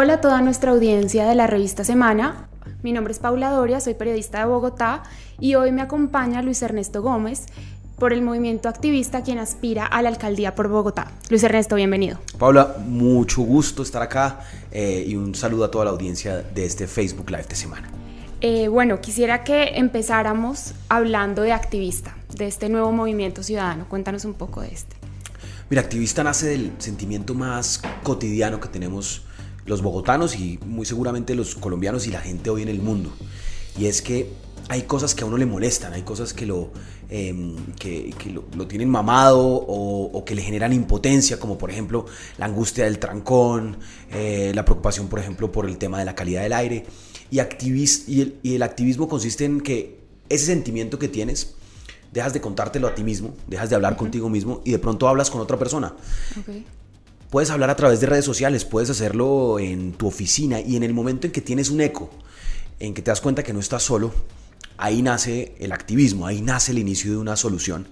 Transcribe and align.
Hola 0.00 0.12
a 0.12 0.20
toda 0.20 0.40
nuestra 0.42 0.70
audiencia 0.70 1.26
de 1.26 1.34
la 1.34 1.48
revista 1.48 1.82
Semana. 1.82 2.48
Mi 2.84 2.92
nombre 2.92 3.12
es 3.12 3.18
Paula 3.18 3.50
Doria, 3.50 3.80
soy 3.80 3.94
periodista 3.94 4.38
de 4.38 4.44
Bogotá 4.44 5.02
y 5.40 5.56
hoy 5.56 5.72
me 5.72 5.82
acompaña 5.82 6.40
Luis 6.40 6.62
Ernesto 6.62 7.02
Gómez 7.02 7.46
por 7.98 8.12
el 8.12 8.22
movimiento 8.22 8.68
activista 8.68 9.24
quien 9.24 9.38
aspira 9.38 9.86
a 9.86 10.00
la 10.00 10.10
alcaldía 10.10 10.54
por 10.54 10.68
Bogotá. 10.68 11.10
Luis 11.30 11.42
Ernesto, 11.42 11.74
bienvenido. 11.74 12.20
Paula, 12.38 12.76
mucho 12.86 13.42
gusto 13.42 13.82
estar 13.82 14.00
acá 14.00 14.38
eh, 14.70 15.04
y 15.04 15.16
un 15.16 15.34
saludo 15.34 15.64
a 15.64 15.70
toda 15.72 15.86
la 15.86 15.90
audiencia 15.90 16.42
de 16.42 16.64
este 16.64 16.86
Facebook 16.86 17.28
Live 17.28 17.46
de 17.48 17.56
semana. 17.56 17.90
Eh, 18.40 18.68
bueno, 18.68 19.00
quisiera 19.00 19.42
que 19.42 19.78
empezáramos 19.78 20.74
hablando 20.88 21.42
de 21.42 21.50
activista, 21.50 22.16
de 22.36 22.46
este 22.46 22.68
nuevo 22.68 22.92
movimiento 22.92 23.42
ciudadano. 23.42 23.88
Cuéntanos 23.88 24.24
un 24.24 24.34
poco 24.34 24.60
de 24.60 24.68
este. 24.68 24.94
Mira, 25.70 25.82
activista 25.82 26.22
nace 26.22 26.46
del 26.50 26.70
sentimiento 26.78 27.34
más 27.34 27.82
cotidiano 28.04 28.60
que 28.60 28.68
tenemos 28.68 29.24
los 29.68 29.82
bogotanos 29.82 30.36
y 30.36 30.58
muy 30.64 30.86
seguramente 30.86 31.34
los 31.34 31.54
colombianos 31.54 32.06
y 32.06 32.10
la 32.10 32.20
gente 32.20 32.50
hoy 32.50 32.62
en 32.62 32.68
el 32.68 32.80
mundo. 32.80 33.12
Y 33.78 33.86
es 33.86 34.02
que 34.02 34.30
hay 34.68 34.82
cosas 34.82 35.14
que 35.14 35.24
a 35.24 35.26
uno 35.26 35.36
le 35.36 35.46
molestan, 35.46 35.92
hay 35.92 36.02
cosas 36.02 36.32
que 36.32 36.44
lo, 36.44 36.70
em, 37.08 37.56
que, 37.78 38.12
lo, 38.32 38.66
tienen 38.66 38.88
mamado 38.88 39.40
o, 39.46 40.24
que 40.24 40.34
le 40.34 40.42
generan 40.42 40.72
impotencia, 40.72 41.38
como 41.38 41.56
por 41.56 41.70
ejemplo 41.70 42.06
la 42.36 42.46
angustia 42.46 42.84
del 42.84 42.98
trancón, 42.98 43.78
eh, 44.10 44.52
la 44.54 44.64
preocupación 44.64 45.08
por 45.08 45.20
ejemplo 45.20 45.50
por 45.50 45.66
el 45.66 45.78
tema 45.78 45.98
de 45.98 46.04
la 46.04 46.14
calidad 46.14 46.42
del 46.42 46.52
aire. 46.52 46.84
Y, 47.30 47.38
y, 47.38 48.20
el, 48.20 48.38
y 48.42 48.54
el 48.54 48.62
activismo 48.62 49.08
consiste 49.08 49.44
en 49.44 49.60
que 49.60 50.00
ese 50.28 50.46
sentimiento 50.46 50.98
que 50.98 51.08
tienes, 51.08 51.54
dejas 52.12 52.32
de 52.32 52.40
contártelo 52.40 52.88
a 52.88 52.94
ti 52.94 53.04
mismo, 53.04 53.34
dejas 53.46 53.70
de 53.70 53.76
hablar 53.76 53.96
contigo 53.96 54.28
mismo 54.28 54.60
y 54.64 54.72
de 54.72 54.78
pronto 54.78 55.08
hablas 55.08 55.30
con 55.30 55.40
otra 55.40 55.58
persona. 55.58 55.94
Puedes 57.30 57.50
hablar 57.50 57.68
a 57.68 57.76
través 57.76 58.00
de 58.00 58.06
redes 58.06 58.24
sociales, 58.24 58.64
puedes 58.64 58.88
hacerlo 58.88 59.58
en 59.58 59.92
tu 59.92 60.06
oficina 60.06 60.60
y 60.60 60.76
en 60.76 60.82
el 60.82 60.94
momento 60.94 61.26
en 61.26 61.32
que 61.32 61.42
tienes 61.42 61.68
un 61.68 61.80
eco, 61.82 62.10
en 62.80 62.94
que 62.94 63.02
te 63.02 63.10
das 63.10 63.20
cuenta 63.20 63.42
que 63.42 63.52
no 63.52 63.60
estás 63.60 63.82
solo, 63.82 64.14
ahí 64.78 65.02
nace 65.02 65.54
el 65.58 65.72
activismo, 65.72 66.26
ahí 66.26 66.40
nace 66.40 66.72
el 66.72 66.78
inicio 66.78 67.10
de 67.10 67.18
una 67.18 67.36
solución. 67.36 67.86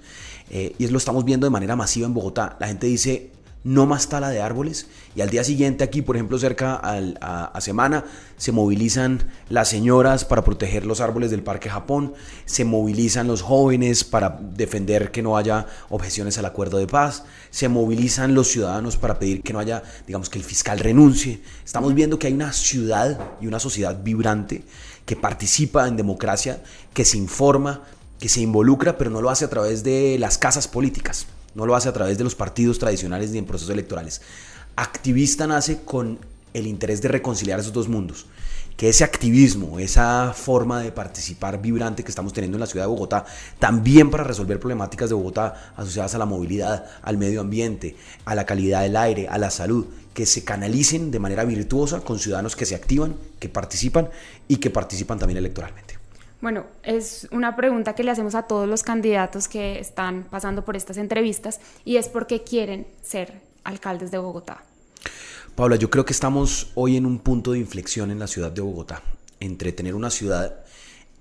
Eh, 0.48 0.74
y 0.78 0.86
lo 0.88 0.96
estamos 0.96 1.24
viendo 1.24 1.46
de 1.46 1.50
manera 1.50 1.76
masiva 1.76 2.06
en 2.06 2.14
Bogotá. 2.14 2.56
La 2.60 2.68
gente 2.68 2.86
dice, 2.86 3.30
no 3.66 3.84
más 3.84 4.08
tala 4.08 4.30
de 4.30 4.40
árboles. 4.40 4.86
Y 5.16 5.22
al 5.22 5.30
día 5.30 5.42
siguiente 5.42 5.82
aquí, 5.82 6.00
por 6.00 6.14
ejemplo, 6.14 6.38
cerca 6.38 6.80
a, 6.80 7.60
Semana, 7.60 8.04
se 8.36 8.52
movilizan 8.52 9.28
las 9.48 9.68
señoras 9.68 10.24
para 10.24 10.44
proteger 10.44 10.86
los 10.86 11.00
árboles 11.00 11.32
del 11.32 11.42
Parque 11.42 11.68
Japón, 11.68 12.14
se 12.44 12.64
movilizan 12.64 13.26
los 13.26 13.42
jóvenes 13.42 14.04
para 14.04 14.38
defender 14.40 15.10
que 15.10 15.20
no 15.20 15.36
haya 15.36 15.66
objeciones 15.88 16.38
al 16.38 16.44
acuerdo 16.44 16.78
de 16.78 16.86
paz, 16.86 17.24
se 17.50 17.68
movilizan 17.68 18.34
los 18.34 18.46
ciudadanos 18.46 18.96
para 18.96 19.18
pedir 19.18 19.42
que 19.42 19.52
no 19.52 19.58
haya, 19.58 19.82
digamos, 20.06 20.30
que 20.30 20.38
el 20.38 20.44
fiscal 20.44 20.78
renuncie. 20.78 21.40
Estamos 21.64 21.92
viendo 21.92 22.20
que 22.20 22.28
hay 22.28 22.34
una 22.34 22.52
ciudad 22.52 23.18
y 23.40 23.48
una 23.48 23.58
sociedad 23.58 24.00
vibrante 24.00 24.62
que 25.06 25.16
participa 25.16 25.88
en 25.88 25.96
democracia, 25.96 26.62
que 26.94 27.04
se 27.04 27.18
informa, 27.18 27.82
que 28.20 28.28
se 28.28 28.42
involucra, 28.42 28.96
pero 28.96 29.10
no 29.10 29.20
lo 29.20 29.30
hace 29.30 29.44
a 29.44 29.50
través 29.50 29.82
de 29.82 30.18
las 30.20 30.38
casas 30.38 30.68
políticas 30.68 31.26
no 31.56 31.66
lo 31.66 31.74
hace 31.74 31.88
a 31.88 31.92
través 31.92 32.18
de 32.18 32.24
los 32.24 32.34
partidos 32.34 32.78
tradicionales 32.78 33.30
ni 33.30 33.38
en 33.38 33.46
procesos 33.46 33.72
electorales. 33.72 34.20
Activista 34.76 35.46
nace 35.46 35.80
con 35.84 36.18
el 36.52 36.66
interés 36.66 37.00
de 37.02 37.08
reconciliar 37.08 37.58
esos 37.58 37.72
dos 37.72 37.88
mundos. 37.88 38.26
Que 38.76 38.90
ese 38.90 39.04
activismo, 39.04 39.78
esa 39.78 40.34
forma 40.34 40.82
de 40.82 40.92
participar 40.92 41.62
vibrante 41.62 42.04
que 42.04 42.10
estamos 42.10 42.34
teniendo 42.34 42.56
en 42.56 42.60
la 42.60 42.66
ciudad 42.66 42.84
de 42.84 42.90
Bogotá, 42.90 43.24
también 43.58 44.10
para 44.10 44.22
resolver 44.22 44.60
problemáticas 44.60 45.08
de 45.08 45.14
Bogotá 45.14 45.72
asociadas 45.76 46.14
a 46.14 46.18
la 46.18 46.26
movilidad, 46.26 46.84
al 47.00 47.16
medio 47.16 47.40
ambiente, 47.40 47.96
a 48.26 48.34
la 48.34 48.44
calidad 48.44 48.82
del 48.82 48.96
aire, 48.96 49.28
a 49.28 49.38
la 49.38 49.50
salud, 49.50 49.86
que 50.12 50.26
se 50.26 50.44
canalicen 50.44 51.10
de 51.10 51.18
manera 51.18 51.46
virtuosa 51.46 52.00
con 52.00 52.18
ciudadanos 52.18 52.54
que 52.54 52.66
se 52.66 52.74
activan, 52.74 53.16
que 53.38 53.48
participan 53.48 54.10
y 54.46 54.56
que 54.56 54.68
participan 54.68 55.18
también 55.18 55.38
electoralmente. 55.38 55.95
Bueno, 56.40 56.66
es 56.82 57.26
una 57.30 57.56
pregunta 57.56 57.94
que 57.94 58.04
le 58.04 58.10
hacemos 58.10 58.34
a 58.34 58.42
todos 58.42 58.68
los 58.68 58.82
candidatos 58.82 59.48
que 59.48 59.78
están 59.78 60.24
pasando 60.30 60.64
por 60.64 60.76
estas 60.76 60.98
entrevistas 60.98 61.60
y 61.84 61.96
es 61.96 62.08
por 62.08 62.26
qué 62.26 62.42
quieren 62.42 62.86
ser 63.02 63.40
alcaldes 63.64 64.10
de 64.10 64.18
Bogotá. 64.18 64.62
Paula, 65.54 65.76
yo 65.76 65.88
creo 65.88 66.04
que 66.04 66.12
estamos 66.12 66.70
hoy 66.74 66.98
en 66.98 67.06
un 67.06 67.18
punto 67.18 67.52
de 67.52 67.58
inflexión 67.58 68.10
en 68.10 68.18
la 68.18 68.26
ciudad 68.26 68.52
de 68.52 68.60
Bogotá, 68.60 69.02
entre 69.40 69.72
tener 69.72 69.94
una 69.94 70.10
ciudad 70.10 70.60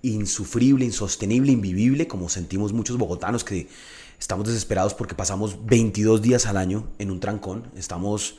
insufrible, 0.01 0.83
insostenible, 0.83 1.53
invivible, 1.53 2.07
como 2.07 2.27
sentimos 2.27 2.73
muchos 2.73 2.97
bogotanos 2.97 3.45
que 3.45 3.69
estamos 4.19 4.45
desesperados 4.45 4.93
porque 4.93 5.15
pasamos 5.15 5.65
22 5.65 6.21
días 6.21 6.45
al 6.45 6.57
año 6.57 6.85
en 6.99 7.11
un 7.11 7.21
trancón, 7.21 7.63
estamos 7.77 8.37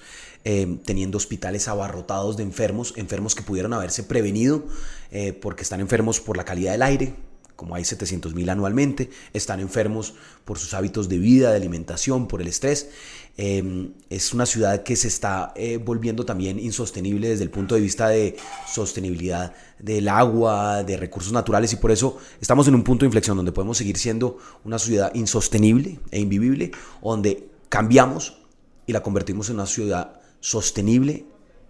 eh, 0.48 0.78
teniendo 0.84 1.18
hospitales 1.18 1.66
abarrotados 1.66 2.36
de 2.36 2.44
enfermos, 2.44 2.94
enfermos 2.94 3.34
que 3.34 3.42
pudieron 3.42 3.72
haberse 3.72 4.04
prevenido 4.04 4.62
eh, 5.10 5.32
porque 5.32 5.64
están 5.64 5.80
enfermos 5.80 6.20
por 6.20 6.36
la 6.36 6.44
calidad 6.44 6.70
del 6.70 6.82
aire, 6.82 7.14
como 7.56 7.74
hay 7.74 7.84
700 7.84 8.32
mil 8.32 8.48
anualmente, 8.48 9.10
están 9.32 9.58
enfermos 9.58 10.14
por 10.44 10.56
sus 10.56 10.72
hábitos 10.72 11.08
de 11.08 11.18
vida, 11.18 11.50
de 11.50 11.56
alimentación, 11.56 12.28
por 12.28 12.42
el 12.42 12.46
estrés. 12.46 12.90
Em, 13.36 13.94
es 14.08 14.32
una 14.34 14.46
ciudad 14.46 14.84
que 14.84 14.94
se 14.94 15.08
está 15.08 15.52
eh, 15.56 15.78
volviendo 15.78 16.24
también 16.24 16.60
insostenible 16.60 17.28
desde 17.30 17.42
el 17.42 17.50
punto 17.50 17.74
de 17.74 17.80
vista 17.80 18.08
de 18.08 18.36
sostenibilidad 18.72 19.52
del 19.80 20.06
agua, 20.06 20.84
de 20.84 20.96
recursos 20.96 21.32
naturales 21.32 21.72
y 21.72 21.76
por 21.76 21.90
eso 21.90 22.18
estamos 22.40 22.68
en 22.68 22.76
un 22.76 22.84
punto 22.84 23.04
de 23.04 23.08
inflexión 23.08 23.36
donde 23.36 23.50
podemos 23.50 23.78
seguir 23.78 23.98
siendo 23.98 24.38
una 24.62 24.78
ciudad 24.78 25.12
insostenible 25.12 25.98
e 26.12 26.20
invivible, 26.20 26.70
donde 27.02 27.48
cambiamos 27.68 28.38
y 28.86 28.92
la 28.92 29.02
convertimos 29.02 29.48
en 29.48 29.56
una 29.56 29.66
ciudad 29.66 30.15
sostenible 30.40 31.26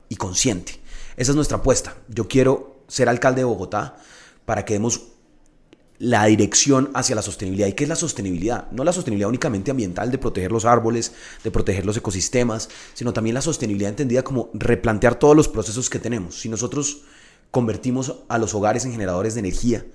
y 0.08 0.16
consciente. 0.16 0.80
Esa 1.16 1.32
es 1.32 1.36
nuestra 1.36 1.58
apuesta. 1.58 1.96
Yo 2.08 2.28
quiero 2.28 2.76
ser 2.88 3.08
alcalde 3.08 3.40
de 3.40 3.44
Bogotá 3.44 3.96
para 4.44 4.64
que 4.64 4.74
demos 4.74 5.08
la 5.98 6.26
dirección 6.26 6.90
hacia 6.94 7.16
la 7.16 7.22
sostenibilidad. 7.22 7.68
¿Y 7.68 7.72
qué 7.72 7.84
es 7.84 7.88
la 7.88 7.96
sostenibilidad? 7.96 8.70
No 8.70 8.84
la 8.84 8.92
sostenibilidad 8.92 9.28
únicamente 9.28 9.70
ambiental 9.70 10.10
de 10.10 10.18
proteger 10.18 10.52
los 10.52 10.64
árboles, 10.64 11.12
de 11.42 11.50
proteger 11.50 11.86
los 11.86 11.96
ecosistemas, 11.96 12.68
sino 12.94 13.12
también 13.12 13.34
la 13.34 13.42
sostenibilidad 13.42 13.90
entendida 13.90 14.22
como 14.22 14.50
replantear 14.52 15.18
todos 15.18 15.34
los 15.34 15.48
procesos 15.48 15.88
que 15.88 15.98
tenemos. 15.98 16.40
Si 16.40 16.48
nosotros 16.48 17.02
convertimos 17.50 18.14
a 18.28 18.38
los 18.38 18.54
hogares 18.54 18.84
en 18.84 18.92
generadores 18.92 19.34
de 19.34 19.40
energía, 19.40 19.86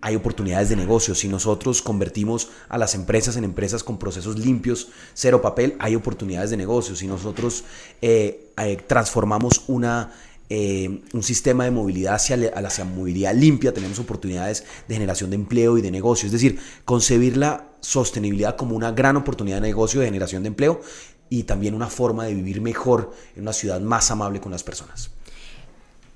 hay 0.00 0.16
oportunidades 0.16 0.68
de 0.68 0.76
negocio. 0.76 1.14
Si 1.14 1.28
nosotros 1.28 1.82
convertimos 1.82 2.48
a 2.68 2.78
las 2.78 2.94
empresas 2.94 3.36
en 3.36 3.44
empresas 3.44 3.84
con 3.84 3.98
procesos 3.98 4.38
limpios, 4.38 4.88
cero 5.14 5.42
papel, 5.42 5.76
hay 5.78 5.94
oportunidades 5.94 6.50
de 6.50 6.56
negocio. 6.56 6.96
Si 6.96 7.06
nosotros 7.06 7.64
eh, 8.00 8.52
eh, 8.56 8.78
transformamos 8.86 9.64
una, 9.68 10.12
eh, 10.48 11.02
un 11.12 11.22
sistema 11.22 11.64
de 11.64 11.70
movilidad 11.70 12.14
hacia, 12.14 12.36
hacia 12.54 12.84
movilidad 12.84 13.34
limpia, 13.34 13.74
tenemos 13.74 13.98
oportunidades 13.98 14.64
de 14.88 14.94
generación 14.94 15.30
de 15.30 15.36
empleo 15.36 15.76
y 15.76 15.82
de 15.82 15.90
negocio. 15.90 16.26
Es 16.26 16.32
decir, 16.32 16.58
concebir 16.84 17.36
la 17.36 17.66
sostenibilidad 17.80 18.56
como 18.56 18.76
una 18.76 18.92
gran 18.92 19.16
oportunidad 19.16 19.56
de 19.56 19.68
negocio, 19.68 20.00
de 20.00 20.06
generación 20.06 20.42
de 20.42 20.48
empleo 20.48 20.80
y 21.28 21.44
también 21.44 21.74
una 21.74 21.86
forma 21.88 22.24
de 22.24 22.34
vivir 22.34 22.60
mejor 22.60 23.12
en 23.36 23.42
una 23.42 23.52
ciudad 23.52 23.80
más 23.80 24.10
amable 24.10 24.40
con 24.40 24.50
las 24.50 24.64
personas. 24.64 25.10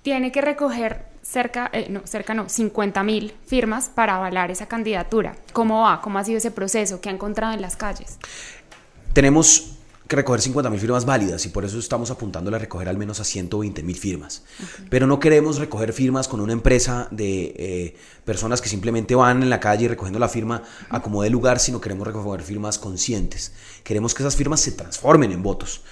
Tiene 0.03 0.33
que 0.33 0.43
recoger 0.43 1.13
cerca, 1.24 1.70
eh, 1.72 1.88
no, 1.90 2.02
cerca 2.04 2.34
no, 2.34 2.48
50 2.48 3.02
mil 3.02 3.34
firmas 3.46 3.88
para 3.88 4.16
avalar 4.16 4.50
esa 4.50 4.66
candidatura. 4.66 5.36
¿Cómo 5.52 5.82
va? 5.82 6.00
¿Cómo 6.00 6.18
ha 6.18 6.24
sido 6.24 6.38
ese 6.38 6.50
proceso? 6.50 7.00
¿Qué 7.00 7.08
ha 7.08 7.12
encontrado 7.12 7.54
en 7.54 7.62
las 7.62 7.76
calles? 7.76 8.18
Tenemos 9.12 9.78
que 10.06 10.16
recoger 10.16 10.42
50 10.42 10.68
mil 10.68 10.78
firmas 10.78 11.06
válidas 11.06 11.46
y 11.46 11.48
por 11.48 11.64
eso 11.64 11.78
estamos 11.78 12.10
apuntándole 12.10 12.56
a 12.56 12.60
recoger 12.60 12.90
al 12.90 12.98
menos 12.98 13.20
a 13.20 13.24
120 13.24 13.82
mil 13.82 13.96
firmas. 13.96 14.42
Pero 14.90 15.06
no 15.06 15.18
queremos 15.18 15.58
recoger 15.58 15.94
firmas 15.94 16.28
con 16.28 16.40
una 16.40 16.52
empresa 16.52 17.08
de 17.10 17.54
eh, 17.56 17.96
personas 18.26 18.60
que 18.60 18.68
simplemente 18.68 19.14
van 19.14 19.42
en 19.42 19.48
la 19.48 19.60
calle 19.60 19.88
recogiendo 19.88 20.18
la 20.18 20.28
firma 20.28 20.62
a 20.91 21.00
como 21.00 21.22
de 21.22 21.30
lugar, 21.30 21.58
sino 21.58 21.80
queremos 21.80 22.06
recoger 22.06 22.42
firmas 22.42 22.78
conscientes. 22.78 23.52
Queremos 23.82 24.12
que 24.14 24.22
esas 24.22 24.36
firmas 24.36 24.60
se 24.60 24.72
transformen 24.72 25.32
en 25.32 25.42
votos. 25.42 25.82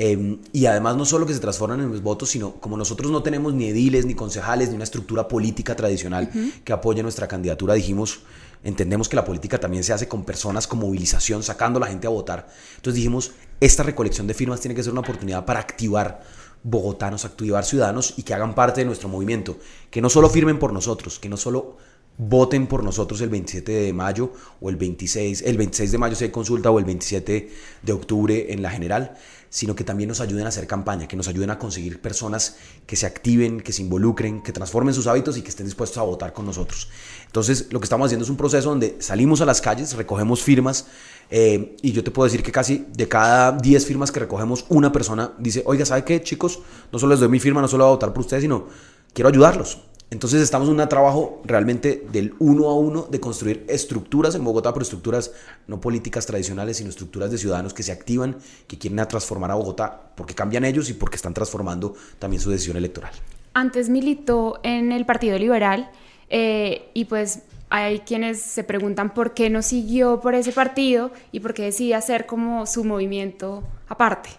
Em, 0.00 0.38
y 0.52 0.66
además 0.66 0.96
no 0.96 1.04
solo 1.04 1.26
que 1.26 1.34
se 1.34 1.40
transforman 1.40 1.80
en 1.80 1.90
los 1.90 2.02
votos, 2.02 2.30
sino 2.30 2.54
como 2.60 2.76
nosotros 2.76 3.10
no 3.10 3.20
tenemos 3.20 3.52
ni 3.52 3.66
ediles, 3.66 4.06
ni 4.06 4.14
concejales, 4.14 4.68
ni 4.68 4.76
una 4.76 4.84
estructura 4.84 5.26
política 5.26 5.74
tradicional 5.74 6.30
que 6.64 6.72
apoye 6.72 7.02
nuestra 7.02 7.26
candidatura, 7.26 7.74
dijimos, 7.74 8.20
entendemos 8.62 9.08
que 9.08 9.16
la 9.16 9.24
política 9.24 9.58
también 9.58 9.82
se 9.82 9.92
hace 9.92 10.06
con 10.06 10.24
personas, 10.24 10.68
con 10.68 10.78
movilización, 10.78 11.42
sacando 11.42 11.78
a 11.78 11.80
la 11.80 11.88
gente 11.88 12.06
a 12.06 12.10
votar. 12.10 12.46
Entonces 12.76 12.94
dijimos, 12.94 13.32
esta 13.60 13.82
recolección 13.82 14.28
de 14.28 14.34
firmas 14.34 14.60
tiene 14.60 14.76
que 14.76 14.84
ser 14.84 14.92
una 14.92 15.00
oportunidad 15.00 15.44
para 15.44 15.58
activar 15.58 16.22
bogotanos, 16.62 17.24
activar 17.24 17.64
ciudadanos 17.64 18.14
y 18.16 18.22
que 18.22 18.34
hagan 18.34 18.54
parte 18.54 18.82
de 18.82 18.84
nuestro 18.84 19.08
movimiento. 19.08 19.58
Que 19.90 20.00
no 20.00 20.10
solo 20.10 20.30
firmen 20.30 20.60
por 20.60 20.72
nosotros, 20.72 21.18
que 21.18 21.28
no 21.28 21.36
solo 21.36 21.76
voten 22.18 22.66
por 22.66 22.82
nosotros 22.82 23.20
el 23.20 23.28
27 23.28 23.70
de 23.70 23.92
mayo 23.92 24.32
o 24.60 24.68
el 24.68 24.76
26, 24.76 25.42
el 25.42 25.56
26 25.56 25.92
de 25.92 25.98
mayo 25.98 26.16
se 26.16 26.30
consulta 26.32 26.70
o 26.70 26.78
el 26.78 26.84
27 26.84 27.50
de 27.82 27.92
octubre 27.92 28.52
en 28.52 28.60
la 28.60 28.70
general, 28.70 29.16
sino 29.50 29.74
que 29.74 29.84
también 29.84 30.08
nos 30.08 30.20
ayuden 30.20 30.46
a 30.46 30.48
hacer 30.48 30.66
campaña, 30.66 31.08
que 31.08 31.16
nos 31.16 31.28
ayuden 31.28 31.50
a 31.50 31.58
conseguir 31.58 32.00
personas 32.00 32.56
que 32.86 32.96
se 32.96 33.06
activen, 33.06 33.60
que 33.60 33.72
se 33.72 33.82
involucren, 33.82 34.42
que 34.42 34.52
transformen 34.52 34.94
sus 34.94 35.06
hábitos 35.06 35.36
y 35.36 35.42
que 35.42 35.48
estén 35.48 35.66
dispuestos 35.66 35.98
a 35.98 36.02
votar 36.02 36.32
con 36.32 36.46
nosotros. 36.46 36.88
Entonces, 37.26 37.68
lo 37.70 37.80
que 37.80 37.84
estamos 37.84 38.06
haciendo 38.06 38.24
es 38.24 38.30
un 38.30 38.36
proceso 38.36 38.68
donde 38.68 38.96
salimos 39.00 39.40
a 39.40 39.46
las 39.46 39.60
calles, 39.60 39.94
recogemos 39.94 40.42
firmas, 40.42 40.86
eh, 41.30 41.76
y 41.82 41.92
yo 41.92 42.02
te 42.02 42.10
puedo 42.10 42.24
decir 42.24 42.42
que 42.42 42.52
casi 42.52 42.86
de 42.92 43.08
cada 43.08 43.52
10 43.52 43.86
firmas 43.86 44.10
que 44.10 44.20
recogemos, 44.20 44.64
una 44.68 44.92
persona 44.92 45.32
dice, 45.38 45.62
oiga, 45.66 45.84
¿sabe 45.84 46.04
qué, 46.04 46.22
chicos? 46.22 46.60
No 46.92 46.98
solo 46.98 47.12
les 47.12 47.20
doy 47.20 47.28
mi 47.28 47.40
firma, 47.40 47.60
no 47.60 47.68
solo 47.68 47.84
voy 47.84 47.92
a 47.92 47.94
votar 47.94 48.12
por 48.12 48.20
ustedes, 48.20 48.42
sino 48.42 48.66
quiero 49.12 49.28
ayudarlos. 49.28 49.78
Entonces 50.10 50.40
estamos 50.40 50.68
en 50.68 50.80
un 50.80 50.88
trabajo 50.88 51.42
realmente 51.44 52.06
del 52.10 52.34
uno 52.38 52.68
a 52.70 52.74
uno 52.74 53.02
de 53.10 53.20
construir 53.20 53.66
estructuras 53.68 54.34
en 54.34 54.42
Bogotá, 54.42 54.72
pero 54.72 54.82
estructuras 54.82 55.32
no 55.66 55.80
políticas 55.80 56.24
tradicionales, 56.24 56.78
sino 56.78 56.88
estructuras 56.88 57.30
de 57.30 57.36
ciudadanos 57.36 57.74
que 57.74 57.82
se 57.82 57.92
activan, 57.92 58.38
que 58.66 58.78
quieren 58.78 59.06
transformar 59.06 59.50
a 59.50 59.54
Bogotá, 59.54 60.12
porque 60.16 60.34
cambian 60.34 60.64
ellos 60.64 60.88
y 60.88 60.94
porque 60.94 61.16
están 61.16 61.34
transformando 61.34 61.94
también 62.18 62.40
su 62.40 62.50
decisión 62.50 62.78
electoral. 62.78 63.12
Antes 63.52 63.90
militó 63.90 64.60
en 64.62 64.92
el 64.92 65.04
Partido 65.04 65.38
Liberal 65.38 65.90
eh, 66.30 66.88
y 66.94 67.04
pues 67.04 67.40
hay 67.68 68.00
quienes 68.00 68.40
se 68.40 68.64
preguntan 68.64 69.12
por 69.12 69.34
qué 69.34 69.50
no 69.50 69.60
siguió 69.60 70.20
por 70.20 70.34
ese 70.34 70.52
partido 70.52 71.10
y 71.32 71.40
por 71.40 71.52
qué 71.52 71.64
decidió 71.64 71.98
hacer 71.98 72.24
como 72.24 72.64
su 72.64 72.82
movimiento 72.84 73.62
aparte. 73.88 74.30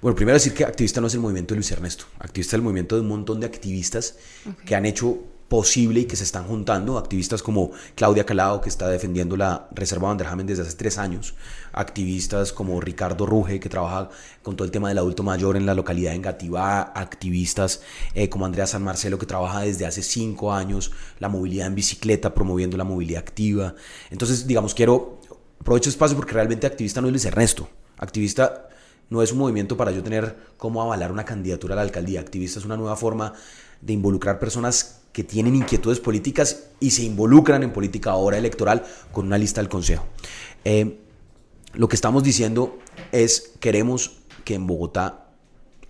Bueno, 0.00 0.16
primero 0.16 0.34
decir 0.34 0.54
que 0.54 0.64
activista 0.64 1.00
no 1.00 1.06
es 1.06 1.14
el 1.14 1.20
movimiento 1.20 1.54
de 1.54 1.56
Luis 1.56 1.70
Ernesto. 1.70 2.04
Activista 2.18 2.50
es 2.50 2.58
el 2.58 2.62
movimiento 2.62 2.94
de 2.94 3.02
un 3.02 3.08
montón 3.08 3.40
de 3.40 3.46
activistas 3.46 4.16
que 4.64 4.74
han 4.74 4.86
hecho 4.86 5.18
posible 5.50 6.00
y 6.00 6.04
que 6.04 6.14
se 6.14 6.22
están 6.22 6.44
juntando. 6.44 6.96
Activistas 6.96 7.42
como 7.42 7.72
Claudia 7.96 8.24
Calao, 8.24 8.60
que 8.60 8.68
está 8.68 8.88
defendiendo 8.88 9.36
la 9.36 9.68
Reserva 9.72 10.08
Vanderhamen 10.08 10.46
desde 10.46 10.62
hace 10.62 10.76
tres 10.76 10.96
años. 10.96 11.34
Activistas 11.72 12.52
como 12.52 12.80
Ricardo 12.80 13.26
Ruge, 13.26 13.58
que 13.58 13.68
trabaja 13.68 14.10
con 14.42 14.56
todo 14.56 14.64
el 14.64 14.70
tema 14.70 14.88
del 14.88 14.98
adulto 14.98 15.24
mayor 15.24 15.56
en 15.56 15.66
la 15.66 15.74
localidad 15.74 16.12
de 16.12 16.16
Engativá. 16.16 16.92
Activistas 16.94 17.82
eh, 18.14 18.28
como 18.28 18.46
Andrea 18.46 18.66
San 18.68 18.84
Marcelo, 18.84 19.18
que 19.18 19.26
trabaja 19.26 19.62
desde 19.62 19.86
hace 19.86 20.02
cinco 20.02 20.52
años 20.52 20.92
la 21.18 21.28
movilidad 21.28 21.66
en 21.66 21.74
bicicleta, 21.74 22.32
promoviendo 22.32 22.76
la 22.76 22.84
movilidad 22.84 23.20
activa. 23.20 23.74
Entonces, 24.10 24.46
digamos, 24.46 24.72
quiero 24.72 25.20
aprovecho 25.60 25.90
espacio 25.90 26.16
porque 26.16 26.32
realmente 26.32 26.68
activista 26.68 27.00
no 27.00 27.08
es 27.08 27.12
Luis 27.12 27.24
Ernesto. 27.24 27.68
Activista 27.98 28.68
no 29.10 29.22
es 29.22 29.32
un 29.32 29.38
movimiento 29.38 29.76
para 29.76 29.90
yo 29.90 30.02
tener 30.02 30.36
cómo 30.56 30.80
avalar 30.80 31.12
una 31.12 31.24
candidatura 31.24 31.74
a 31.74 31.76
la 31.76 31.82
alcaldía. 31.82 32.20
Activista 32.20 32.60
es 32.60 32.64
una 32.64 32.76
nueva 32.76 32.96
forma 32.96 33.34
de 33.80 33.92
involucrar 33.92 34.38
personas 34.38 35.00
que 35.12 35.24
tienen 35.24 35.56
inquietudes 35.56 35.98
políticas 35.98 36.68
y 36.78 36.92
se 36.92 37.02
involucran 37.02 37.64
en 37.64 37.72
política 37.72 38.12
ahora 38.12 38.38
electoral 38.38 38.84
con 39.10 39.26
una 39.26 39.36
lista 39.36 39.60
del 39.60 39.68
Consejo. 39.68 40.06
Eh, 40.64 41.00
lo 41.74 41.88
que 41.88 41.96
estamos 41.96 42.22
diciendo 42.22 42.78
es 43.10 43.52
queremos 43.58 44.18
que 44.44 44.54
en 44.54 44.66
Bogotá, 44.66 45.26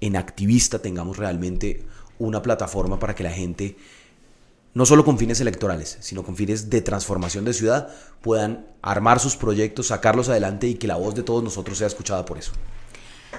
en 0.01 0.17
activista, 0.17 0.81
tengamos 0.81 1.19
realmente 1.19 1.85
una 2.19 2.41
plataforma 2.41 2.99
para 2.99 3.15
que 3.15 3.23
la 3.23 3.31
gente, 3.31 3.77
no 4.73 4.87
solo 4.87 5.05
con 5.05 5.19
fines 5.19 5.41
electorales, 5.41 5.99
sino 6.01 6.23
con 6.23 6.37
fines 6.37 6.71
de 6.71 6.81
transformación 6.81 7.45
de 7.45 7.53
ciudad, 7.53 7.95
puedan 8.23 8.67
armar 8.81 9.21
sus 9.21 9.37
proyectos, 9.37 9.89
sacarlos 9.89 10.31
adelante 10.31 10.67
y 10.69 10.75
que 10.75 10.87
la 10.87 10.97
voz 10.97 11.15
de 11.15 11.23
todos 11.23 11.45
nosotros 11.45 11.77
sea 11.77 11.87
escuchada 11.87 12.25
por 12.25 12.39
eso. 12.39 12.53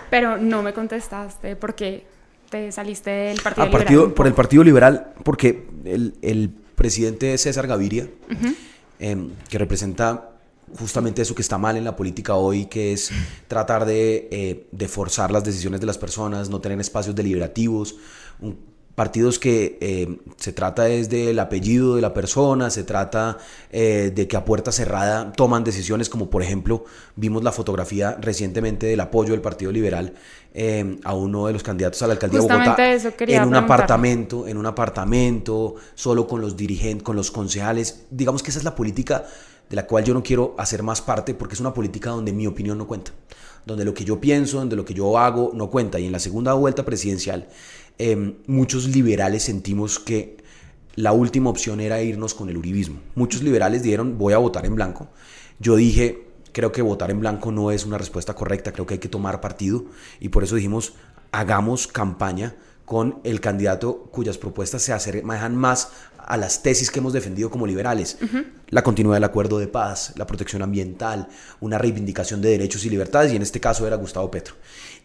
Pero 0.09 0.37
no 0.37 0.61
me 0.63 0.73
contestaste 0.73 1.55
por 1.55 1.75
qué 1.75 2.05
te 2.49 2.71
saliste 2.71 3.09
del 3.09 3.41
Partido 3.41 3.65
Liberal. 3.65 3.83
Partido, 3.83 4.15
por 4.15 4.27
el 4.27 4.33
Partido 4.33 4.63
Liberal, 4.63 5.13
porque 5.23 5.67
el, 5.85 6.15
el 6.21 6.49
presidente 6.75 7.37
César 7.37 7.67
Gaviria, 7.67 8.09
em, 8.99 9.29
que 9.49 9.57
representa 9.57 10.31
justamente 10.77 11.21
eso 11.21 11.35
que 11.35 11.41
está 11.41 11.57
mal 11.57 11.77
en 11.77 11.83
la 11.83 11.95
política 11.95 12.35
hoy, 12.35 12.65
que 12.65 12.93
es 12.93 13.11
tratar 13.47 13.85
de, 13.85 14.27
eh, 14.31 14.67
de, 14.71 14.87
forzar 14.87 15.31
las 15.31 15.43
decisiones 15.43 15.79
de 15.79 15.85
las 15.85 15.97
personas, 15.97 16.49
no 16.49 16.59
tener 16.59 16.79
espacios 16.79 17.15
deliberativos, 17.15 17.95
un, 18.39 18.70
partidos 18.95 19.39
que 19.39 19.77
eh, 19.81 20.17
se 20.37 20.53
trata 20.53 20.89
es 20.89 21.09
del 21.09 21.39
apellido 21.39 21.95
de 21.95 22.01
la 22.01 22.13
persona, 22.13 22.69
se 22.69 22.83
trata 22.83 23.37
eh, 23.71 24.11
de 24.13 24.27
que 24.27 24.35
a 24.35 24.43
puerta 24.43 24.71
cerrada 24.71 25.31
toman 25.31 25.63
decisiones, 25.63 26.09
como 26.09 26.29
por 26.29 26.43
ejemplo 26.43 26.85
vimos 27.15 27.43
la 27.43 27.51
fotografía 27.51 28.17
recientemente 28.19 28.87
del 28.87 28.99
apoyo 28.99 29.31
del 29.31 29.41
Partido 29.41 29.71
Liberal 29.71 30.13
eh, 30.53 30.97
a 31.03 31.13
uno 31.13 31.47
de 31.47 31.53
los 31.53 31.63
candidatos 31.63 32.01
a 32.01 32.07
la 32.07 32.13
alcaldía 32.13 32.41
de 32.41 32.47
Bogotá 32.47 32.93
en 33.19 33.43
un 33.43 33.55
apartamento, 33.55 34.47
en 34.47 34.57
un 34.57 34.65
apartamento, 34.65 35.75
solo 35.95 36.27
con 36.27 36.41
los 36.41 36.57
dirigentes, 36.57 37.03
con 37.03 37.15
los 37.15 37.31
concejales. 37.31 38.05
Digamos 38.09 38.43
que 38.43 38.49
esa 38.49 38.59
es 38.59 38.65
la 38.65 38.75
política 38.75 39.23
de 39.69 39.75
la 39.77 39.87
cual 39.87 40.03
yo 40.03 40.13
no 40.13 40.21
quiero 40.21 40.53
hacer 40.57 40.83
más 40.83 41.01
parte 41.01 41.33
porque 41.33 41.53
es 41.53 41.61
una 41.61 41.73
política 41.73 42.09
donde 42.09 42.33
mi 42.33 42.45
opinión 42.45 42.77
no 42.77 42.87
cuenta, 42.87 43.11
donde 43.65 43.85
lo 43.85 43.93
que 43.93 44.03
yo 44.03 44.19
pienso, 44.19 44.57
donde 44.57 44.75
lo 44.75 44.83
que 44.83 44.93
yo 44.93 45.17
hago 45.17 45.51
no 45.53 45.69
cuenta. 45.69 45.97
Y 45.97 46.07
en 46.07 46.11
la 46.11 46.19
segunda 46.19 46.53
vuelta 46.53 46.83
presidencial 46.83 47.47
Em, 48.03 48.33
muchos 48.47 48.87
liberales 48.87 49.43
sentimos 49.43 49.99
que 49.99 50.37
la 50.95 51.11
última 51.11 51.51
opción 51.51 51.79
era 51.79 52.01
irnos 52.01 52.33
con 52.33 52.49
el 52.49 52.57
uribismo. 52.57 52.99
Muchos 53.13 53.43
liberales 53.43 53.83
dijeron 53.83 54.17
voy 54.17 54.33
a 54.33 54.39
votar 54.39 54.65
en 54.65 54.73
blanco. 54.73 55.09
Yo 55.59 55.75
dije 55.75 56.25
creo 56.51 56.71
que 56.71 56.81
votar 56.81 57.11
en 57.11 57.19
blanco 57.19 57.51
no 57.51 57.69
es 57.69 57.85
una 57.85 57.99
respuesta 57.99 58.33
correcta, 58.33 58.73
creo 58.73 58.87
que 58.87 58.95
hay 58.95 58.99
que 58.99 59.07
tomar 59.07 59.39
partido 59.39 59.85
y 60.19 60.29
por 60.29 60.43
eso 60.43 60.55
dijimos 60.55 60.93
hagamos 61.31 61.85
campaña 61.85 62.55
con 62.85 63.19
el 63.23 63.39
candidato 63.39 64.09
cuyas 64.11 64.39
propuestas 64.39 64.81
se 64.81 64.93
asemejan 64.93 65.55
más 65.55 65.89
a 66.17 66.37
las 66.37 66.63
tesis 66.63 66.89
que 66.89 66.99
hemos 66.99 67.13
defendido 67.13 67.51
como 67.51 67.67
liberales. 67.67 68.17
La 68.69 68.83
continuidad 68.83 69.17
del 69.17 69.25
acuerdo 69.25 69.59
de 69.59 69.67
paz, 69.67 70.13
la 70.15 70.25
protección 70.25 70.61
ambiental, 70.61 71.27
una 71.59 71.77
reivindicación 71.77 72.41
de 72.41 72.49
derechos 72.49 72.83
y 72.85 72.89
libertades, 72.89 73.31
y 73.31 73.35
en 73.35 73.41
este 73.43 73.59
caso 73.59 73.85
era 73.85 73.95
Gustavo 73.95 74.31
Petro. 74.31 74.55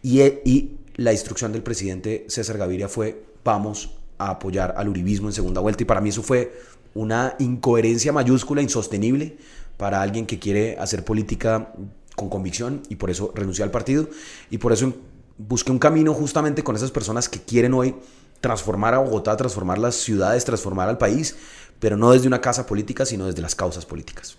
Y, 0.02 0.20
y 0.20 0.78
la 0.96 1.12
instrucción 1.12 1.52
del 1.52 1.62
presidente 1.62 2.24
César 2.28 2.58
Gaviria 2.58 2.88
fue 2.88 3.24
vamos 3.44 3.90
a 4.18 4.30
apoyar 4.30 4.74
al 4.76 4.88
uribismo 4.88 5.28
en 5.28 5.34
segunda 5.34 5.60
vuelta 5.60 5.82
y 5.82 5.86
para 5.86 6.00
mí 6.00 6.08
eso 6.08 6.22
fue 6.22 6.58
una 6.94 7.36
incoherencia 7.38 8.12
mayúscula, 8.12 8.62
insostenible 8.62 9.36
para 9.76 10.00
alguien 10.00 10.26
que 10.26 10.38
quiere 10.38 10.78
hacer 10.78 11.04
política 11.04 11.72
con 12.16 12.30
convicción 12.30 12.82
y 12.88 12.96
por 12.96 13.10
eso 13.10 13.30
renunció 13.34 13.64
al 13.64 13.70
partido. 13.70 14.08
Y 14.50 14.56
por 14.56 14.72
eso 14.72 14.94
busqué 15.36 15.70
un 15.70 15.78
camino 15.78 16.14
justamente 16.14 16.64
con 16.64 16.74
esas 16.74 16.90
personas 16.90 17.28
que 17.28 17.40
quieren 17.40 17.74
hoy 17.74 17.94
transformar 18.40 18.94
a 18.94 18.98
Bogotá, 18.98 19.36
transformar 19.36 19.76
las 19.76 19.96
ciudades, 19.96 20.46
transformar 20.46 20.88
al 20.88 20.96
país, 20.96 21.36
pero 21.78 21.98
no 21.98 22.12
desde 22.12 22.26
una 22.26 22.40
casa 22.40 22.64
política, 22.64 23.04
sino 23.04 23.26
desde 23.26 23.42
las 23.42 23.54
causas 23.54 23.84
políticas 23.84 24.38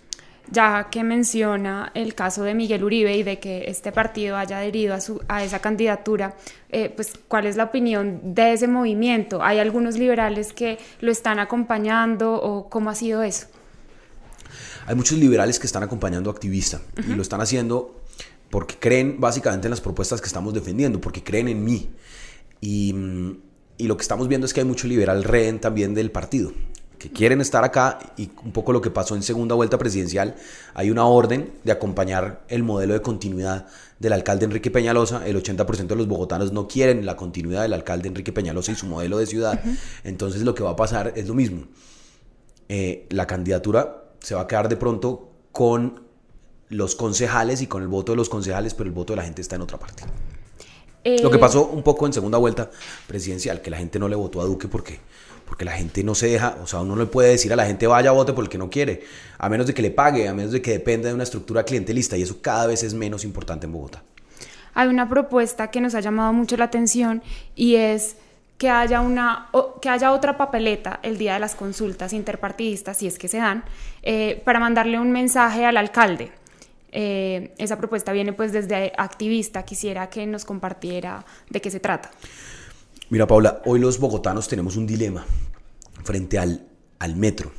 ya 0.50 0.88
que 0.90 1.04
menciona 1.04 1.90
el 1.94 2.14
caso 2.14 2.42
de 2.42 2.54
Miguel 2.54 2.84
Uribe 2.84 3.16
y 3.16 3.22
de 3.22 3.38
que 3.38 3.64
este 3.68 3.92
partido 3.92 4.36
haya 4.36 4.58
adherido 4.58 4.94
a, 4.94 5.00
su, 5.00 5.20
a 5.28 5.44
esa 5.44 5.60
candidatura, 5.60 6.36
eh, 6.70 6.92
pues 6.94 7.12
cuál 7.28 7.46
es 7.46 7.56
la 7.56 7.64
opinión 7.64 8.34
de 8.34 8.52
ese 8.52 8.68
movimiento. 8.68 9.42
¿Hay 9.42 9.58
algunos 9.58 9.98
liberales 9.98 10.52
que 10.52 10.78
lo 11.00 11.10
están 11.10 11.38
acompañando 11.38 12.34
o 12.34 12.68
cómo 12.68 12.90
ha 12.90 12.94
sido 12.94 13.22
eso? 13.22 13.46
Hay 14.86 14.94
muchos 14.94 15.18
liberales 15.18 15.58
que 15.58 15.66
están 15.66 15.82
acompañando 15.82 16.30
a 16.30 16.32
activista 16.32 16.80
y 17.06 17.14
lo 17.14 17.20
están 17.20 17.42
haciendo 17.42 18.00
porque 18.48 18.76
creen 18.76 19.20
básicamente 19.20 19.66
en 19.66 19.70
las 19.70 19.82
propuestas 19.82 20.22
que 20.22 20.26
estamos 20.26 20.54
defendiendo, 20.54 20.98
porque 21.00 21.22
creen 21.22 21.48
en 21.48 21.62
mí. 21.62 21.90
Y, 22.62 22.94
y 23.76 23.86
lo 23.86 23.96
que 23.98 24.02
estamos 24.02 24.28
viendo 24.28 24.46
es 24.46 24.54
que 24.54 24.60
hay 24.60 24.66
mucho 24.66 24.88
liberal 24.88 25.24
rehén 25.24 25.60
también 25.60 25.92
del 25.94 26.10
partido 26.10 26.52
que 26.98 27.10
quieren 27.10 27.40
estar 27.40 27.64
acá 27.64 27.98
y 28.16 28.30
un 28.44 28.52
poco 28.52 28.72
lo 28.72 28.80
que 28.80 28.90
pasó 28.90 29.14
en 29.14 29.22
segunda 29.22 29.54
vuelta 29.54 29.78
presidencial, 29.78 30.34
hay 30.74 30.90
una 30.90 31.06
orden 31.06 31.52
de 31.64 31.72
acompañar 31.72 32.42
el 32.48 32.64
modelo 32.64 32.94
de 32.94 33.02
continuidad 33.02 33.66
del 33.98 34.12
alcalde 34.12 34.46
Enrique 34.46 34.70
Peñalosa. 34.70 35.26
El 35.26 35.42
80% 35.42 35.86
de 35.86 35.96
los 35.96 36.08
bogotanos 36.08 36.52
no 36.52 36.66
quieren 36.66 37.06
la 37.06 37.16
continuidad 37.16 37.62
del 37.62 37.72
alcalde 37.72 38.08
Enrique 38.08 38.32
Peñalosa 38.32 38.72
y 38.72 38.74
su 38.74 38.86
modelo 38.86 39.18
de 39.18 39.26
ciudad. 39.26 39.60
Entonces 40.04 40.42
lo 40.42 40.54
que 40.54 40.62
va 40.62 40.70
a 40.70 40.76
pasar 40.76 41.12
es 41.14 41.28
lo 41.28 41.34
mismo. 41.34 41.66
Eh, 42.68 43.06
la 43.10 43.26
candidatura 43.26 44.04
se 44.20 44.34
va 44.34 44.42
a 44.42 44.46
quedar 44.46 44.68
de 44.68 44.76
pronto 44.76 45.30
con 45.52 46.02
los 46.68 46.96
concejales 46.96 47.62
y 47.62 47.66
con 47.66 47.82
el 47.82 47.88
voto 47.88 48.12
de 48.12 48.16
los 48.16 48.28
concejales, 48.28 48.74
pero 48.74 48.88
el 48.88 48.94
voto 48.94 49.12
de 49.12 49.18
la 49.18 49.22
gente 49.22 49.40
está 49.40 49.56
en 49.56 49.62
otra 49.62 49.78
parte. 49.78 50.02
Lo 51.22 51.30
que 51.30 51.36
eh, 51.36 51.40
pasó 51.40 51.66
un 51.66 51.82
poco 51.82 52.06
en 52.06 52.12
segunda 52.12 52.38
vuelta 52.38 52.70
presidencial, 53.06 53.62
que 53.62 53.70
la 53.70 53.78
gente 53.78 53.98
no 53.98 54.08
le 54.08 54.16
votó 54.16 54.40
a 54.40 54.44
Duque 54.44 54.68
porque 54.68 55.00
porque 55.48 55.64
la 55.64 55.72
gente 55.72 56.04
no 56.04 56.14
se 56.14 56.28
deja, 56.28 56.56
o 56.62 56.66
sea, 56.66 56.80
uno 56.80 56.94
no 56.94 57.02
le 57.02 57.06
puede 57.06 57.30
decir 57.30 57.50
a 57.52 57.56
la 57.56 57.64
gente 57.64 57.86
vaya 57.86 58.10
a 58.10 58.12
vote 58.12 58.34
porque 58.34 58.58
no 58.58 58.68
quiere, 58.68 59.02
a 59.38 59.48
menos 59.48 59.66
de 59.66 59.72
que 59.72 59.80
le 59.80 59.90
pague, 59.90 60.28
a 60.28 60.34
menos 60.34 60.52
de 60.52 60.60
que 60.60 60.72
dependa 60.72 61.08
de 61.08 61.14
una 61.14 61.22
estructura 61.22 61.64
clientelista 61.64 62.18
y 62.18 62.22
eso 62.22 62.42
cada 62.42 62.66
vez 62.66 62.82
es 62.82 62.92
menos 62.92 63.24
importante 63.24 63.64
en 63.66 63.72
Bogotá. 63.72 64.02
Hay 64.74 64.88
una 64.88 65.08
propuesta 65.08 65.70
que 65.70 65.80
nos 65.80 65.94
ha 65.94 66.00
llamado 66.00 66.34
mucho 66.34 66.56
la 66.58 66.66
atención 66.66 67.22
y 67.56 67.76
es 67.76 68.16
que 68.58 68.68
haya, 68.68 69.00
una, 69.00 69.48
que 69.80 69.88
haya 69.88 70.12
otra 70.12 70.36
papeleta 70.36 71.00
el 71.02 71.16
día 71.16 71.34
de 71.34 71.40
las 71.40 71.54
consultas 71.54 72.12
interpartidistas, 72.12 72.98
si 72.98 73.06
es 73.06 73.18
que 73.18 73.28
se 73.28 73.38
dan, 73.38 73.64
eh, 74.02 74.42
para 74.44 74.60
mandarle 74.60 75.00
un 75.00 75.12
mensaje 75.12 75.64
al 75.64 75.78
alcalde. 75.78 76.30
Eh, 76.92 77.54
esa 77.58 77.78
propuesta 77.78 78.12
viene 78.12 78.32
pues 78.32 78.52
desde 78.52 78.92
activista, 78.98 79.62
quisiera 79.62 80.10
que 80.10 80.26
nos 80.26 80.44
compartiera 80.44 81.24
de 81.48 81.60
qué 81.60 81.70
se 81.70 81.80
trata. 81.80 82.10
Mira, 83.10 83.26
Paula, 83.26 83.62
hoy 83.64 83.80
los 83.80 83.98
bogotanos 83.98 84.48
tenemos 84.48 84.76
un 84.76 84.86
dilema 84.86 85.24
frente 86.04 86.38
al, 86.38 86.66
al 86.98 87.16
metro. 87.16 87.50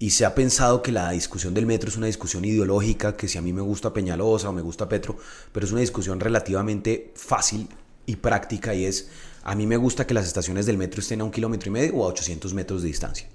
y 0.00 0.10
se 0.10 0.24
ha 0.24 0.34
pensado 0.34 0.82
que 0.82 0.90
la 0.90 1.12
discusión 1.12 1.54
del 1.54 1.66
metro 1.66 1.88
es 1.88 1.96
una 1.96 2.08
discusión 2.08 2.44
ideológica, 2.44 3.16
que 3.16 3.28
si 3.28 3.38
a 3.38 3.42
mí 3.42 3.52
me 3.52 3.60
gusta 3.60 3.92
Peñalosa 3.92 4.48
o 4.48 4.52
me 4.52 4.60
gusta 4.60 4.88
Petro, 4.88 5.18
pero 5.52 5.66
es 5.66 5.70
una 5.70 5.82
discusión 5.82 6.18
relativamente 6.18 7.12
fácil 7.14 7.68
y 8.06 8.16
práctica 8.16 8.74
y 8.74 8.86
es, 8.86 9.10
a 9.44 9.54
mí 9.54 9.68
me 9.68 9.76
gusta 9.76 10.04
que 10.04 10.14
las 10.14 10.26
estaciones 10.26 10.66
del 10.66 10.78
metro 10.78 11.00
estén 11.00 11.20
a 11.20 11.24
un 11.24 11.30
kilómetro 11.30 11.68
y 11.68 11.72
medio 11.72 11.94
o 11.98 12.04
a 12.04 12.08
800 12.08 12.52
metros 12.52 12.82
de 12.82 12.88
distancia. 12.88 13.28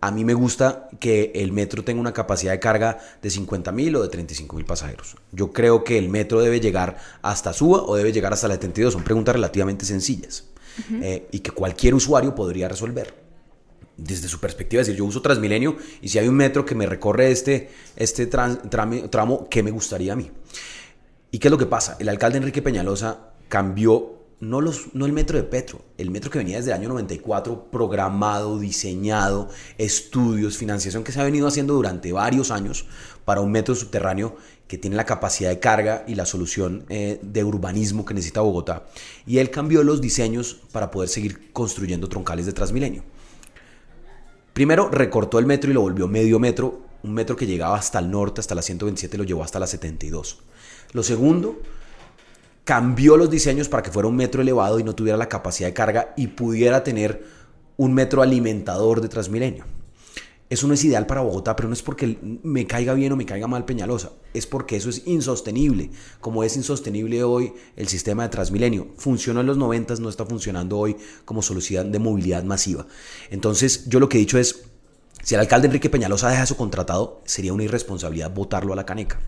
A 0.00 0.10
mí 0.10 0.24
me 0.24 0.32
gusta 0.32 0.88
que 0.98 1.32
el 1.34 1.52
metro 1.52 1.84
tenga 1.84 2.00
una 2.00 2.14
capacidad 2.14 2.52
de 2.52 2.60
carga 2.60 2.98
de 3.20 3.28
50 3.28 3.70
mil 3.72 3.96
o 3.96 4.02
de 4.02 4.08
35 4.08 4.56
mil 4.56 4.64
pasajeros. 4.64 5.16
Yo 5.30 5.52
creo 5.52 5.84
que 5.84 5.98
el 5.98 6.08
metro 6.08 6.40
debe 6.40 6.60
llegar 6.60 6.96
hasta 7.20 7.52
Suba 7.52 7.82
o 7.82 7.96
debe 7.96 8.12
llegar 8.12 8.32
hasta 8.32 8.48
la 8.48 8.54
72. 8.54 8.94
Son 8.94 9.04
preguntas 9.04 9.34
relativamente 9.34 9.84
sencillas 9.84 10.44
eh, 11.02 11.28
y 11.32 11.40
que 11.40 11.50
cualquier 11.50 11.94
usuario 11.94 12.34
podría 12.34 12.68
resolver 12.68 13.24
desde 13.96 14.28
su 14.28 14.40
perspectiva, 14.40 14.80
es 14.80 14.88
decir, 14.88 14.98
yo 14.98 15.04
uso 15.04 15.22
Transmilenio 15.22 15.76
y 16.02 16.08
si 16.08 16.18
hay 16.18 16.28
un 16.28 16.34
metro 16.34 16.64
que 16.64 16.74
me 16.74 16.86
recorre 16.86 17.30
este, 17.30 17.70
este 17.96 18.26
tramo, 18.26 19.48
¿qué 19.48 19.62
me 19.62 19.70
gustaría 19.70 20.12
a 20.12 20.16
mí? 20.16 20.30
¿Y 21.30 21.38
qué 21.38 21.48
es 21.48 21.52
lo 21.52 21.58
que 21.58 21.66
pasa? 21.66 21.96
El 21.98 22.08
alcalde 22.08 22.38
Enrique 22.38 22.62
Peñalosa 22.62 23.30
cambió 23.48 24.14
no, 24.40 24.60
los, 24.60 24.94
no 24.94 25.06
el 25.06 25.12
metro 25.12 25.38
de 25.38 25.44
Petro, 25.44 25.80
el 25.96 26.10
metro 26.10 26.30
que 26.30 26.38
venía 26.38 26.56
desde 26.56 26.70
el 26.70 26.78
año 26.78 26.88
94, 26.90 27.70
programado, 27.70 28.58
diseñado, 28.58 29.48
estudios, 29.78 30.56
financiación 30.56 31.04
que 31.04 31.12
se 31.12 31.20
ha 31.20 31.24
venido 31.24 31.46
haciendo 31.46 31.74
durante 31.74 32.12
varios 32.12 32.50
años 32.50 32.86
para 33.24 33.40
un 33.40 33.50
metro 33.50 33.74
subterráneo 33.74 34.36
que 34.68 34.78
tiene 34.78 34.96
la 34.96 35.04
capacidad 35.04 35.50
de 35.50 35.58
carga 35.58 36.04
y 36.06 36.14
la 36.14 36.26
solución 36.26 36.84
eh, 36.88 37.20
de 37.22 37.44
urbanismo 37.44 38.04
que 38.04 38.14
necesita 38.14 38.40
Bogotá. 38.40 38.86
Y 39.26 39.38
él 39.38 39.50
cambió 39.50 39.82
los 39.82 40.00
diseños 40.00 40.60
para 40.72 40.90
poder 40.90 41.08
seguir 41.08 41.52
construyendo 41.52 42.08
troncales 42.08 42.46
de 42.46 42.52
Transmilenio. 42.52 43.04
Primero 44.52 44.88
recortó 44.88 45.38
el 45.38 45.46
metro 45.46 45.70
y 45.70 45.74
lo 45.74 45.80
volvió 45.80 46.08
medio 46.08 46.38
metro, 46.38 46.80
un 47.02 47.12
metro 47.12 47.36
que 47.36 47.46
llegaba 47.46 47.76
hasta 47.76 47.98
el 47.98 48.10
norte, 48.10 48.40
hasta 48.40 48.54
la 48.54 48.62
127, 48.62 49.18
lo 49.18 49.24
llevó 49.24 49.42
hasta 49.42 49.58
la 49.58 49.66
72. 49.66 50.38
Lo 50.92 51.02
segundo, 51.02 51.60
cambió 52.64 53.16
los 53.16 53.30
diseños 53.30 53.68
para 53.68 53.82
que 53.82 53.90
fuera 53.90 54.08
un 54.08 54.16
metro 54.16 54.40
elevado 54.40 54.78
y 54.78 54.84
no 54.84 54.94
tuviera 54.94 55.18
la 55.18 55.28
capacidad 55.28 55.68
de 55.68 55.74
carga 55.74 56.14
y 56.16 56.28
pudiera 56.28 56.82
tener 56.82 57.24
un 57.76 57.92
metro 57.92 58.22
alimentador 58.22 59.00
de 59.00 59.08
Transmilenio. 59.08 59.64
Eso 60.54 60.68
no 60.68 60.74
es 60.74 60.84
ideal 60.84 61.04
para 61.04 61.20
Bogotá, 61.20 61.56
pero 61.56 61.68
no 61.68 61.74
es 61.74 61.82
porque 61.82 62.16
me 62.22 62.64
caiga 62.64 62.94
bien 62.94 63.10
o 63.10 63.16
me 63.16 63.26
caiga 63.26 63.48
mal 63.48 63.64
Peñalosa, 63.64 64.12
es 64.32 64.46
porque 64.46 64.76
eso 64.76 64.88
es 64.88 65.02
insostenible, 65.04 65.90
como 66.20 66.44
es 66.44 66.56
insostenible 66.56 67.24
hoy 67.24 67.52
el 67.74 67.88
sistema 67.88 68.22
de 68.22 68.28
Transmilenio. 68.28 68.86
Funcionó 68.96 69.40
en 69.40 69.46
los 69.46 69.56
90, 69.56 69.96
no 69.96 70.08
está 70.08 70.24
funcionando 70.24 70.78
hoy 70.78 70.96
como 71.24 71.42
solución 71.42 71.90
de 71.90 71.98
movilidad 71.98 72.44
masiva. 72.44 72.86
Entonces, 73.30 73.88
yo 73.88 73.98
lo 73.98 74.08
que 74.08 74.18
he 74.18 74.20
dicho 74.20 74.38
es, 74.38 74.62
si 75.24 75.34
el 75.34 75.40
alcalde 75.40 75.66
Enrique 75.66 75.90
Peñalosa 75.90 76.30
deja 76.30 76.44
eso 76.44 76.56
contratado, 76.56 77.20
sería 77.24 77.52
una 77.52 77.64
irresponsabilidad 77.64 78.32
votarlo 78.32 78.74
a 78.74 78.76
la 78.76 78.86
caneca. 78.86 79.18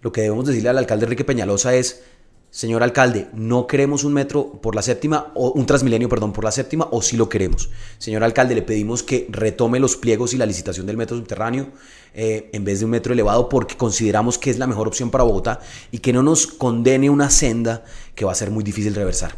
Lo 0.00 0.12
que 0.12 0.20
debemos 0.20 0.46
decirle 0.46 0.68
al 0.68 0.78
alcalde 0.78 1.06
Enrique 1.06 1.24
Peñalosa 1.24 1.74
es, 1.74 2.04
señor 2.52 2.82
alcalde, 2.82 3.28
no 3.32 3.66
queremos 3.66 4.04
un 4.04 4.12
metro 4.12 4.60
por 4.60 4.74
la 4.74 4.82
séptima, 4.82 5.32
o 5.34 5.52
un 5.52 5.64
transmilenio, 5.64 6.10
perdón, 6.10 6.34
por 6.34 6.44
la 6.44 6.52
séptima, 6.52 6.86
o 6.90 7.00
sí 7.00 7.16
lo 7.16 7.30
queremos. 7.30 7.70
Señor 7.96 8.22
alcalde, 8.22 8.54
le 8.54 8.60
pedimos 8.60 9.02
que 9.02 9.26
retome 9.30 9.80
los 9.80 9.96
pliegos 9.96 10.34
y 10.34 10.36
la 10.36 10.44
licitación 10.44 10.84
del 10.84 10.98
metro 10.98 11.16
subterráneo 11.16 11.68
eh, 12.12 12.50
en 12.52 12.62
vez 12.62 12.80
de 12.80 12.84
un 12.84 12.90
metro 12.90 13.14
elevado 13.14 13.48
porque 13.48 13.78
consideramos 13.78 14.36
que 14.36 14.50
es 14.50 14.58
la 14.58 14.66
mejor 14.66 14.86
opción 14.86 15.10
para 15.10 15.24
Bogotá 15.24 15.60
y 15.90 16.00
que 16.00 16.12
no 16.12 16.22
nos 16.22 16.46
condene 16.46 17.08
una 17.08 17.30
senda 17.30 17.84
que 18.14 18.26
va 18.26 18.32
a 18.32 18.34
ser 18.34 18.50
muy 18.50 18.62
difícil 18.62 18.94
reversar. 18.94 19.34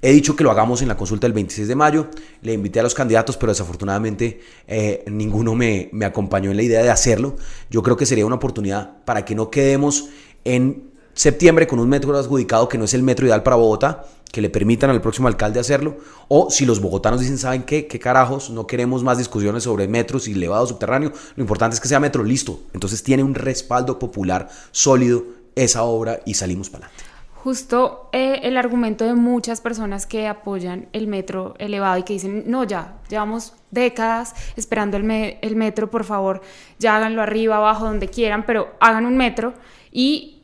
He 0.00 0.12
dicho 0.12 0.36
que 0.36 0.44
lo 0.44 0.52
hagamos 0.52 0.82
en 0.82 0.88
la 0.88 0.96
consulta 0.96 1.26
del 1.26 1.32
26 1.32 1.66
de 1.66 1.74
mayo, 1.74 2.10
le 2.42 2.52
invité 2.52 2.78
a 2.78 2.84
los 2.84 2.94
candidatos, 2.94 3.36
pero 3.36 3.50
desafortunadamente 3.50 4.40
eh, 4.68 5.02
ninguno 5.10 5.56
me 5.56 5.90
acompañó 6.04 6.52
en 6.52 6.56
la 6.56 6.62
idea 6.62 6.82
de 6.84 6.90
hacerlo. 6.90 7.34
Yo 7.70 7.82
creo 7.82 7.96
que 7.96 8.06
sería 8.06 8.24
una 8.24 8.36
oportunidad 8.36 9.02
para 9.04 9.24
que 9.24 9.34
no 9.34 9.50
quedemos 9.50 10.10
en 10.44 10.91
septiembre 11.14 11.66
con 11.66 11.78
un 11.78 11.88
metro 11.88 12.16
adjudicado 12.16 12.68
que 12.68 12.78
no 12.78 12.84
es 12.84 12.94
el 12.94 13.02
metro 13.02 13.26
ideal 13.26 13.42
para 13.42 13.56
Bogotá, 13.56 14.04
que 14.30 14.40
le 14.40 14.50
permitan 14.50 14.90
al 14.90 15.00
próximo 15.00 15.28
alcalde 15.28 15.60
hacerlo, 15.60 15.98
o 16.28 16.50
si 16.50 16.64
los 16.64 16.80
bogotanos 16.80 17.20
dicen, 17.20 17.38
¿saben 17.38 17.64
qué? 17.64 17.86
¿Qué 17.86 17.98
carajos? 17.98 18.50
No 18.50 18.66
queremos 18.66 19.02
más 19.04 19.18
discusiones 19.18 19.64
sobre 19.64 19.86
metros 19.88 20.26
y 20.26 20.32
elevado 20.32 20.66
subterráneo, 20.66 21.12
lo 21.36 21.42
importante 21.42 21.74
es 21.74 21.80
que 21.80 21.88
sea 21.88 22.00
metro, 22.00 22.24
listo. 22.24 22.60
Entonces 22.72 23.02
tiene 23.02 23.22
un 23.22 23.34
respaldo 23.34 23.98
popular 23.98 24.48
sólido 24.70 25.24
esa 25.54 25.82
obra 25.82 26.20
y 26.24 26.34
salimos 26.34 26.70
para 26.70 26.86
adelante. 26.86 27.12
Justo 27.34 28.08
eh, 28.12 28.40
el 28.44 28.56
argumento 28.56 29.04
de 29.04 29.14
muchas 29.14 29.60
personas 29.60 30.06
que 30.06 30.28
apoyan 30.28 30.88
el 30.92 31.08
metro 31.08 31.54
elevado 31.58 31.98
y 31.98 32.04
que 32.04 32.12
dicen, 32.12 32.44
no, 32.46 32.62
ya, 32.62 33.00
llevamos 33.10 33.54
décadas 33.72 34.34
esperando 34.54 34.96
el, 34.96 35.10
el 35.42 35.56
metro, 35.56 35.90
por 35.90 36.04
favor, 36.04 36.40
ya 36.78 36.96
háganlo 36.96 37.20
arriba, 37.20 37.56
abajo, 37.56 37.84
donde 37.84 38.06
quieran, 38.06 38.46
pero 38.46 38.68
hagan 38.78 39.06
un 39.06 39.16
metro 39.16 39.54
y 39.90 40.41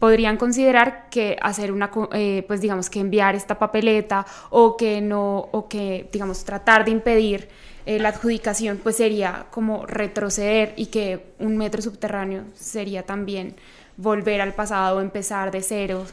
podrían 0.00 0.36
considerar 0.36 1.08
que 1.10 1.36
hacer 1.40 1.70
una, 1.70 1.90
eh, 2.12 2.42
pues 2.48 2.60
digamos 2.60 2.90
que 2.90 2.98
enviar 2.98 3.36
esta 3.36 3.58
papeleta 3.58 4.26
o 4.48 4.76
que 4.76 5.00
no, 5.00 5.38
o 5.52 5.68
que 5.68 6.08
digamos 6.10 6.42
tratar 6.44 6.84
de 6.84 6.90
impedir 6.90 7.48
eh, 7.86 7.98
la 8.00 8.08
adjudicación, 8.08 8.78
pues 8.82 8.96
sería 8.96 9.46
como 9.50 9.86
retroceder 9.86 10.72
y 10.76 10.86
que 10.86 11.34
un 11.38 11.56
metro 11.56 11.82
subterráneo 11.82 12.44
sería 12.54 13.04
también 13.04 13.54
volver 13.96 14.40
al 14.40 14.54
pasado, 14.54 15.00
empezar 15.00 15.50
de 15.50 15.62
cero. 15.62 16.04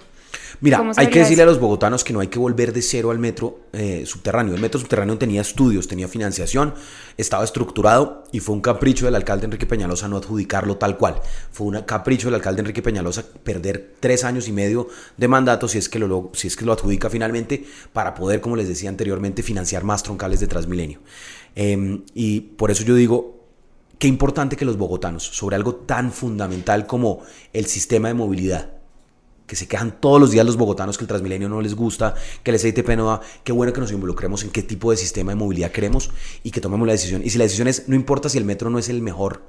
Mira, 0.61 0.91
hay 0.95 1.07
que 1.07 1.19
decirle 1.19 1.43
a 1.43 1.45
los 1.45 1.59
bogotanos 1.59 2.03
que 2.03 2.13
no 2.13 2.19
hay 2.19 2.27
que 2.27 2.39
volver 2.39 2.73
de 2.73 2.81
cero 2.81 3.11
al 3.11 3.19
metro 3.19 3.59
eh, 3.73 4.03
subterráneo. 4.05 4.55
El 4.55 4.61
metro 4.61 4.79
subterráneo 4.79 5.17
tenía 5.17 5.41
estudios, 5.41 5.87
tenía 5.87 6.07
financiación, 6.07 6.73
estaba 7.17 7.43
estructurado 7.43 8.23
y 8.31 8.39
fue 8.39 8.55
un 8.55 8.61
capricho 8.61 9.05
del 9.05 9.15
alcalde 9.15 9.45
Enrique 9.45 9.65
Peñalosa 9.65 10.07
no 10.07 10.17
adjudicarlo 10.17 10.77
tal 10.77 10.97
cual. 10.97 11.21
Fue 11.51 11.67
un 11.67 11.81
capricho 11.81 12.27
del 12.27 12.35
alcalde 12.35 12.61
Enrique 12.61 12.81
Peñalosa 12.81 13.23
perder 13.43 13.95
tres 13.99 14.23
años 14.23 14.47
y 14.47 14.51
medio 14.51 14.87
de 15.17 15.27
mandato 15.27 15.67
si 15.67 15.77
es 15.77 15.89
que 15.89 15.99
lo, 15.99 16.31
si 16.33 16.47
es 16.47 16.55
que 16.55 16.65
lo 16.65 16.73
adjudica 16.73 17.09
finalmente 17.09 17.65
para 17.93 18.13
poder, 18.13 18.41
como 18.41 18.55
les 18.55 18.67
decía 18.67 18.89
anteriormente, 18.89 19.43
financiar 19.43 19.83
más 19.83 20.03
troncales 20.03 20.39
de 20.39 20.47
Transmilenio. 20.47 20.99
Em, 21.55 22.03
y 22.13 22.41
por 22.41 22.71
eso 22.71 22.83
yo 22.83 22.95
digo, 22.95 23.37
qué 23.99 24.07
importante 24.07 24.55
que 24.55 24.65
los 24.65 24.77
bogotanos, 24.77 25.23
sobre 25.23 25.55
algo 25.55 25.75
tan 25.75 26.11
fundamental 26.11 26.85
como 26.85 27.21
el 27.53 27.65
sistema 27.65 28.07
de 28.09 28.13
movilidad, 28.13 28.76
que 29.47 29.55
se 29.55 29.67
quejan 29.67 29.99
todos 29.99 30.19
los 30.19 30.31
días 30.31 30.45
los 30.45 30.57
bogotanos 30.57 30.97
que 30.97 31.05
el 31.05 31.07
Transmilenio 31.07 31.49
no 31.49 31.61
les 31.61 31.73
gusta, 31.73 32.13
que 32.43 32.51
el 32.51 32.59
SITP 32.59 32.89
no 32.89 33.05
va, 33.05 33.21
qué 33.43 33.51
bueno 33.51 33.73
que 33.73 33.79
nos 33.79 33.91
involucremos 33.91 34.43
en 34.43 34.51
qué 34.51 34.61
tipo 34.61 34.91
de 34.91 34.97
sistema 34.97 35.31
de 35.31 35.35
movilidad 35.35 35.71
queremos 35.71 36.11
y 36.43 36.51
que 36.51 36.61
tomemos 36.61 36.85
la 36.85 36.93
decisión. 36.93 37.21
Y 37.23 37.29
si 37.29 37.37
la 37.37 37.45
decisión 37.45 37.67
es, 37.67 37.87
no 37.87 37.95
importa 37.95 38.29
si 38.29 38.37
el 38.37 38.45
metro 38.45 38.69
no 38.69 38.77
es 38.77 38.89
el 38.89 39.01
mejor, 39.01 39.41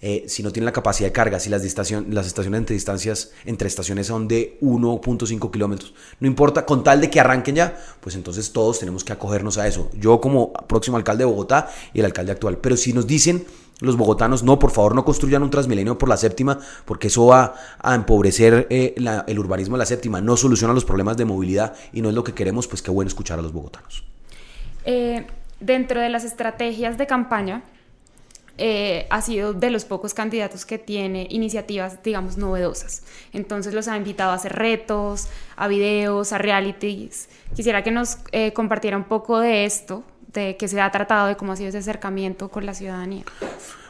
eh, 0.00 0.26
si 0.28 0.44
no 0.44 0.52
tiene 0.52 0.64
la 0.66 0.72
capacidad 0.72 1.08
de 1.08 1.12
carga, 1.12 1.40
si 1.40 1.50
las, 1.50 1.62
las 1.62 2.26
estaciones 2.26 2.58
entre 2.58 2.74
distancias 2.74 3.32
entre 3.46 3.66
estaciones 3.66 4.06
son 4.06 4.28
de 4.28 4.56
1.5 4.60 5.50
kilómetros, 5.50 5.92
no 6.20 6.28
importa, 6.28 6.64
con 6.64 6.84
tal 6.84 7.00
de 7.00 7.10
que 7.10 7.18
arranquen 7.18 7.56
ya, 7.56 7.76
pues 8.00 8.14
entonces 8.14 8.52
todos 8.52 8.78
tenemos 8.78 9.02
que 9.02 9.12
acogernos 9.12 9.58
a 9.58 9.66
eso. 9.66 9.90
Yo 9.98 10.20
como 10.20 10.52
próximo 10.52 10.96
alcalde 10.96 11.22
de 11.24 11.30
Bogotá 11.30 11.68
y 11.92 11.98
el 11.98 12.04
alcalde 12.04 12.30
actual. 12.30 12.58
Pero 12.58 12.76
si 12.76 12.92
nos 12.92 13.08
dicen 13.08 13.44
los 13.80 13.96
bogotanos, 13.96 14.42
no, 14.42 14.58
por 14.58 14.70
favor 14.70 14.94
no 14.94 15.04
construyan 15.04 15.42
un 15.42 15.50
transmilenio 15.50 15.98
por 15.98 16.08
la 16.08 16.16
séptima, 16.16 16.58
porque 16.84 17.08
eso 17.08 17.26
va 17.26 17.54
a 17.78 17.94
empobrecer 17.94 18.66
eh, 18.70 18.94
el 19.26 19.38
urbanismo 19.38 19.76
de 19.76 19.80
la 19.80 19.86
séptima, 19.86 20.20
no 20.20 20.36
soluciona 20.36 20.74
los 20.74 20.84
problemas 20.84 21.16
de 21.16 21.24
movilidad 21.24 21.74
y 21.92 22.02
no 22.02 22.08
es 22.08 22.14
lo 22.14 22.24
que 22.24 22.34
queremos, 22.34 22.66
pues 22.66 22.82
qué 22.82 22.90
bueno 22.90 23.08
escuchar 23.08 23.38
a 23.38 23.42
los 23.42 23.52
bogotanos. 23.52 24.04
Eh, 24.84 25.26
dentro 25.60 26.00
de 26.00 26.08
las 26.08 26.24
estrategias 26.24 26.98
de 26.98 27.06
campaña, 27.06 27.62
eh, 28.60 29.06
ha 29.10 29.22
sido 29.22 29.52
de 29.52 29.70
los 29.70 29.84
pocos 29.84 30.14
candidatos 30.14 30.66
que 30.66 30.78
tiene 30.78 31.28
iniciativas, 31.30 32.02
digamos, 32.02 32.36
novedosas. 32.36 33.04
Entonces 33.32 33.72
los 33.72 33.86
ha 33.86 33.96
invitado 33.96 34.32
a 34.32 34.34
hacer 34.34 34.54
retos, 34.54 35.28
a 35.54 35.68
videos, 35.68 36.32
a 36.32 36.38
realities. 36.38 37.28
Quisiera 37.54 37.84
que 37.84 37.92
nos 37.92 38.18
compartiera 38.54 38.96
un 38.96 39.04
poco 39.04 39.38
de 39.38 39.64
esto, 39.64 40.02
de 40.32 40.56
qué 40.56 40.68
se 40.68 40.80
ha 40.80 40.90
tratado, 40.90 41.28
de 41.28 41.36
cómo 41.36 41.52
ha 41.52 41.56
sido 41.56 41.68
ese 41.68 41.78
acercamiento 41.78 42.48
con 42.48 42.66
la 42.66 42.74
ciudadanía? 42.74 43.24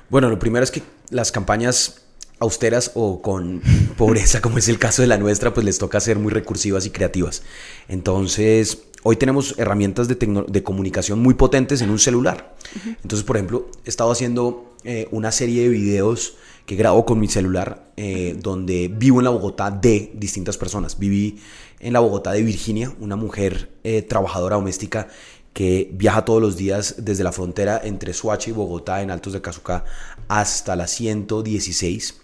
Bueno, 0.09 0.31
lo 0.31 0.39
primero 0.39 0.65
es 0.65 0.71
que 0.71 0.83
las 1.11 1.33
campañas 1.33 2.03
austeras 2.41 2.93
o 2.95 3.21
con 3.21 3.63
pobreza, 3.97 4.41
como 4.41 4.59
es 4.59 4.69
el 4.69 4.79
caso 4.79 5.03
de 5.03 5.09
la 5.09 5.19
nuestra, 5.19 5.53
pues 5.53 5.65
les 5.65 5.79
toca 5.79 6.01
ser 6.01 6.19
muy 6.19 6.33
recursivas 6.33 6.87
y 6.87 6.91
creativas. 6.91 7.43
Entonces, 7.89 8.83
hoy 9.03 9.17
tenemos 9.17 9.55
herramientas 9.59 10.09
de, 10.09 10.15
de 10.15 10.63
comunicación 10.63 11.19
muy 11.21 11.35
potentes 11.35 11.83
en 11.83 11.91
un 11.91 11.99
celular. 11.99 12.55
Entonces, 13.03 13.25
por 13.25 13.37
ejemplo, 13.37 13.71
he 13.85 13.89
estado 13.89 14.11
haciendo 14.11 14.75
eh, 14.85 15.09
una 15.11 15.33
serie 15.33 15.65
de 15.65 15.69
videos 15.69 16.37
que 16.65 16.77
grabo 16.77 17.05
con 17.05 17.19
mi 17.19 17.29
celular, 17.29 17.91
eh, 17.97 18.37
donde 18.39 18.89
vivo 18.89 19.21
en 19.21 19.25
la 19.25 19.31
Bogotá 19.31 19.71
de 19.71 20.13
distintas 20.15 20.59
personas. 20.59 20.99
Viví 20.99 21.41
en 21.81 21.95
la 21.95 22.01
Bogotá 22.01 22.33
de 22.33 22.43
Virginia, 22.43 22.93
una 23.01 23.17
mujer 23.17 23.71
eh, 23.85 24.03
trabajadora 24.03 24.57
doméstica 24.57 25.09
que 25.59 25.91
viaja 25.93 26.25
todos 26.25 26.41
los 26.41 26.57
días 26.57 26.95
desde 26.99 27.25
la 27.25 27.33
frontera 27.33 27.81
entre 27.83 28.15
Suacha 28.15 28.49
y 28.49 28.53
Bogotá 28.53 29.03
en 29.03 29.11
Altos 29.11 29.33
de 29.33 29.41
Cazucá 29.41 29.85
hasta 30.29 30.77
la 30.77 30.87
116 30.87 32.15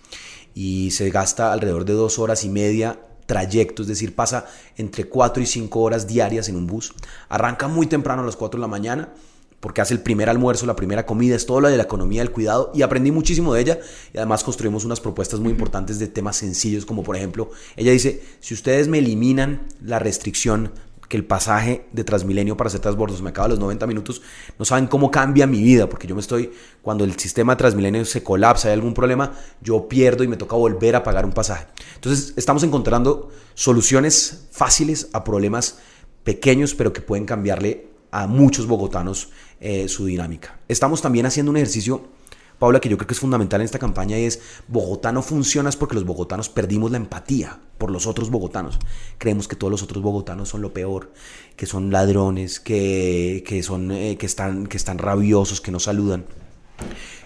y 0.55 0.93
se 0.93 1.11
gasta 1.11 1.53
alrededor 1.53 1.85
de 1.85 1.95
dos 1.95 2.21
horas 2.21 2.45
y 2.45 2.49
media 2.49 3.01
trayecto, 3.27 3.83
es 3.83 3.89
decir, 3.89 4.15
pasa 4.15 4.47
entre 4.77 5.07
4 5.07 5.43
y 5.43 5.47
5 5.47 5.81
horas 5.81 6.07
diarias 6.07 6.49
en 6.49 6.55
un 6.55 6.69
bus. 6.69 6.95
Arranca 7.29 7.67
muy 7.67 7.89
temprano 7.89 8.23
a 8.23 8.25
las 8.25 8.37
4 8.37 8.57
de 8.57 8.61
la 8.61 8.69
mañana 8.69 9.13
porque 9.59 9.81
hace 9.81 9.95
el 9.95 10.01
primer 10.01 10.31
almuerzo, 10.31 10.65
la 10.65 10.77
primera 10.77 11.05
comida, 11.05 11.35
es 11.35 11.45
todo 11.45 11.61
lo 11.61 11.69
de 11.69 11.77
la 11.77 11.83
economía 11.83 12.21
del 12.21 12.31
cuidado 12.31 12.71
y 12.73 12.83
aprendí 12.83 13.11
muchísimo 13.11 13.53
de 13.55 13.63
ella 13.63 13.79
y 14.13 14.19
además 14.19 14.45
construimos 14.45 14.85
unas 14.85 15.01
propuestas 15.01 15.41
muy 15.41 15.51
importantes 15.51 15.99
de 15.99 16.07
temas 16.07 16.37
sencillos 16.37 16.87
como 16.87 17.03
por 17.03 17.17
ejemplo, 17.17 17.51
ella 17.75 17.91
dice, 17.91 18.23
si 18.39 18.55
ustedes 18.55 18.87
me 18.87 18.99
eliminan 18.99 19.67
la 19.83 19.99
restricción 19.99 20.71
que 21.15 21.19
el 21.19 21.25
pasaje 21.25 21.87
de 21.93 22.03
Transmilenio 22.03 22.57
para 22.57 22.67
hacer 22.67 22.81
transbordos 22.81 23.23
me 23.23 23.31
acaba 23.31 23.47
los 23.47 23.61
90 23.61 23.87
minutos, 23.87 24.21
no 24.59 24.65
saben 24.65 24.89
cómo 24.89 25.13
cambia 25.13 25.47
mi 25.47 25.63
vida, 25.63 25.89
porque 25.89 26.09
yo 26.09 26.17
me 26.17 26.21
estoy, 26.21 26.51
cuando 26.83 27.05
el 27.05 27.17
sistema 27.17 27.57
Transmilenio 27.57 28.05
se 28.05 28.25
colapsa, 28.25 28.67
hay 28.67 28.75
algún 28.75 28.95
problema, 28.95 29.31
yo 29.61 29.87
pierdo 29.89 30.25
y 30.25 30.27
me 30.27 30.37
toca 30.37 30.57
volver 30.57 30.97
a 30.97 31.05
pagar 31.05 31.25
un 31.25 31.31
pasaje. 31.31 31.69
Entonces, 31.95 32.35
estamos 32.37 32.65
encontrando 32.65 33.31
soluciones 33.55 34.49
fáciles 34.51 35.09
a 35.13 35.23
problemas 35.23 35.79
pequeños, 36.25 36.75
pero 36.75 36.93
que 36.93 37.01
pueden 37.01 37.27
cambiarle 37.27 37.87
a 38.11 38.27
muchos 38.27 38.67
bogotanos 38.67 39.29
eh, 39.61 39.87
su 39.87 40.07
dinámica. 40.07 40.59
Estamos 40.67 41.01
también 41.01 41.27
haciendo 41.27 41.53
un 41.53 41.59
ejercicio, 41.59 42.09
Paula, 42.59 42.81
que 42.81 42.89
yo 42.89 42.97
creo 42.97 43.07
que 43.07 43.15
es 43.15 43.21
fundamental 43.21 43.61
en 43.61 43.65
esta 43.65 43.79
campaña 43.79 44.19
y 44.19 44.25
es 44.25 44.41
Bogotá 44.69 45.13
no 45.13 45.23
funciona 45.23 45.69
es 45.69 45.77
porque 45.77 45.95
los 45.95 46.05
bogotanos 46.05 46.49
perdimos 46.49 46.91
la 46.91 46.97
empatía 46.97 47.59
por 47.79 47.91
los 47.91 48.07
otros 48.07 48.31
bogotanos. 48.31 48.79
Creemos 49.19 49.49
que 49.49 49.57
todos 49.57 49.71
los 49.71 49.83
otros 49.83 50.03
bogotanos 50.03 50.49
son 50.49 50.63
lo 50.63 50.73
peor, 50.73 51.13
que 51.57 51.67
son 51.67 51.91
ladrones, 51.91 52.61
que, 52.61 53.63
son, 53.65 53.91
eh, 53.91 54.17
que, 54.17 54.27
están, 54.27 54.67
que 54.67 54.77
están 54.77 54.99
rabiosos, 54.99 55.61
que 55.61 55.71
no 55.71 55.81
saludan. 55.81 56.25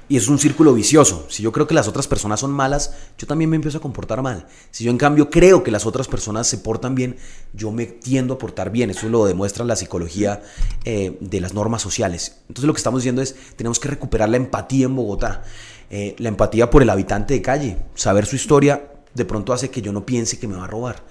Y 0.08 0.16
es 0.16 0.28
un 0.28 0.38
círculo 0.38 0.72
vicioso. 0.72 1.26
Si 1.28 1.42
yo 1.42 1.52
creo 1.52 1.66
que 1.66 1.74
las 1.74 1.86
otras 1.86 2.08
personas 2.08 2.40
son 2.40 2.50
malas, 2.50 2.94
yo 3.18 3.26
también 3.26 3.50
me 3.50 3.56
empiezo 3.56 3.78
a 3.78 3.80
comportar 3.80 4.22
mal. 4.22 4.46
Si 4.70 4.84
yo 4.84 4.90
en 4.90 4.98
cambio 4.98 5.28
creo 5.28 5.62
que 5.62 5.70
las 5.70 5.84
otras 5.84 6.08
personas 6.08 6.46
se 6.46 6.58
portan 6.58 6.94
bien, 6.94 7.16
yo 7.52 7.70
me 7.72 7.86
tiendo 7.86 8.34
a 8.34 8.38
portar 8.38 8.70
bien. 8.70 8.90
Eso 8.90 9.08
lo 9.08 9.26
demuestra 9.26 9.64
la 9.64 9.76
psicología 9.76 10.42
eh, 10.84 11.18
de 11.20 11.40
las 11.40 11.52
normas 11.52 11.82
sociales. 11.82 12.38
Entonces 12.48 12.64
lo 12.64 12.72
que 12.72 12.78
estamos 12.78 13.02
diciendo 13.02 13.20
es, 13.20 13.36
tenemos 13.56 13.78
que 13.78 13.88
recuperar 13.88 14.30
la 14.30 14.38
empatía 14.38 14.86
en 14.86 14.96
Bogotá. 14.96 15.42
Eh, 15.90 16.16
la 16.18 16.28
empatía 16.28 16.70
por 16.70 16.82
el 16.82 16.90
habitante 16.90 17.34
de 17.34 17.42
calle. 17.42 17.76
Saber 17.94 18.24
su 18.24 18.36
historia 18.36 18.90
de 19.14 19.24
pronto 19.24 19.52
hace 19.52 19.70
que 19.70 19.82
yo 19.82 19.92
no 19.92 20.06
piense 20.06 20.38
que 20.38 20.48
me 20.48 20.56
va 20.56 20.64
a 20.64 20.68
robar 20.68 21.02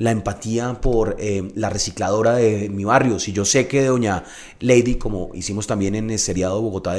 la 0.00 0.10
empatía 0.10 0.80
por 0.80 1.16
eh, 1.18 1.52
la 1.54 1.68
recicladora 1.68 2.32
de 2.32 2.70
mi 2.70 2.84
barrio. 2.84 3.18
Si 3.18 3.32
yo 3.32 3.44
sé 3.44 3.68
que 3.68 3.84
doña 3.84 4.24
Lady, 4.58 4.96
como 4.96 5.30
hicimos 5.34 5.66
también 5.66 5.94
en 5.94 6.10
el 6.10 6.18
seriado 6.18 6.56
de 6.56 6.62
Bogotá, 6.62 6.96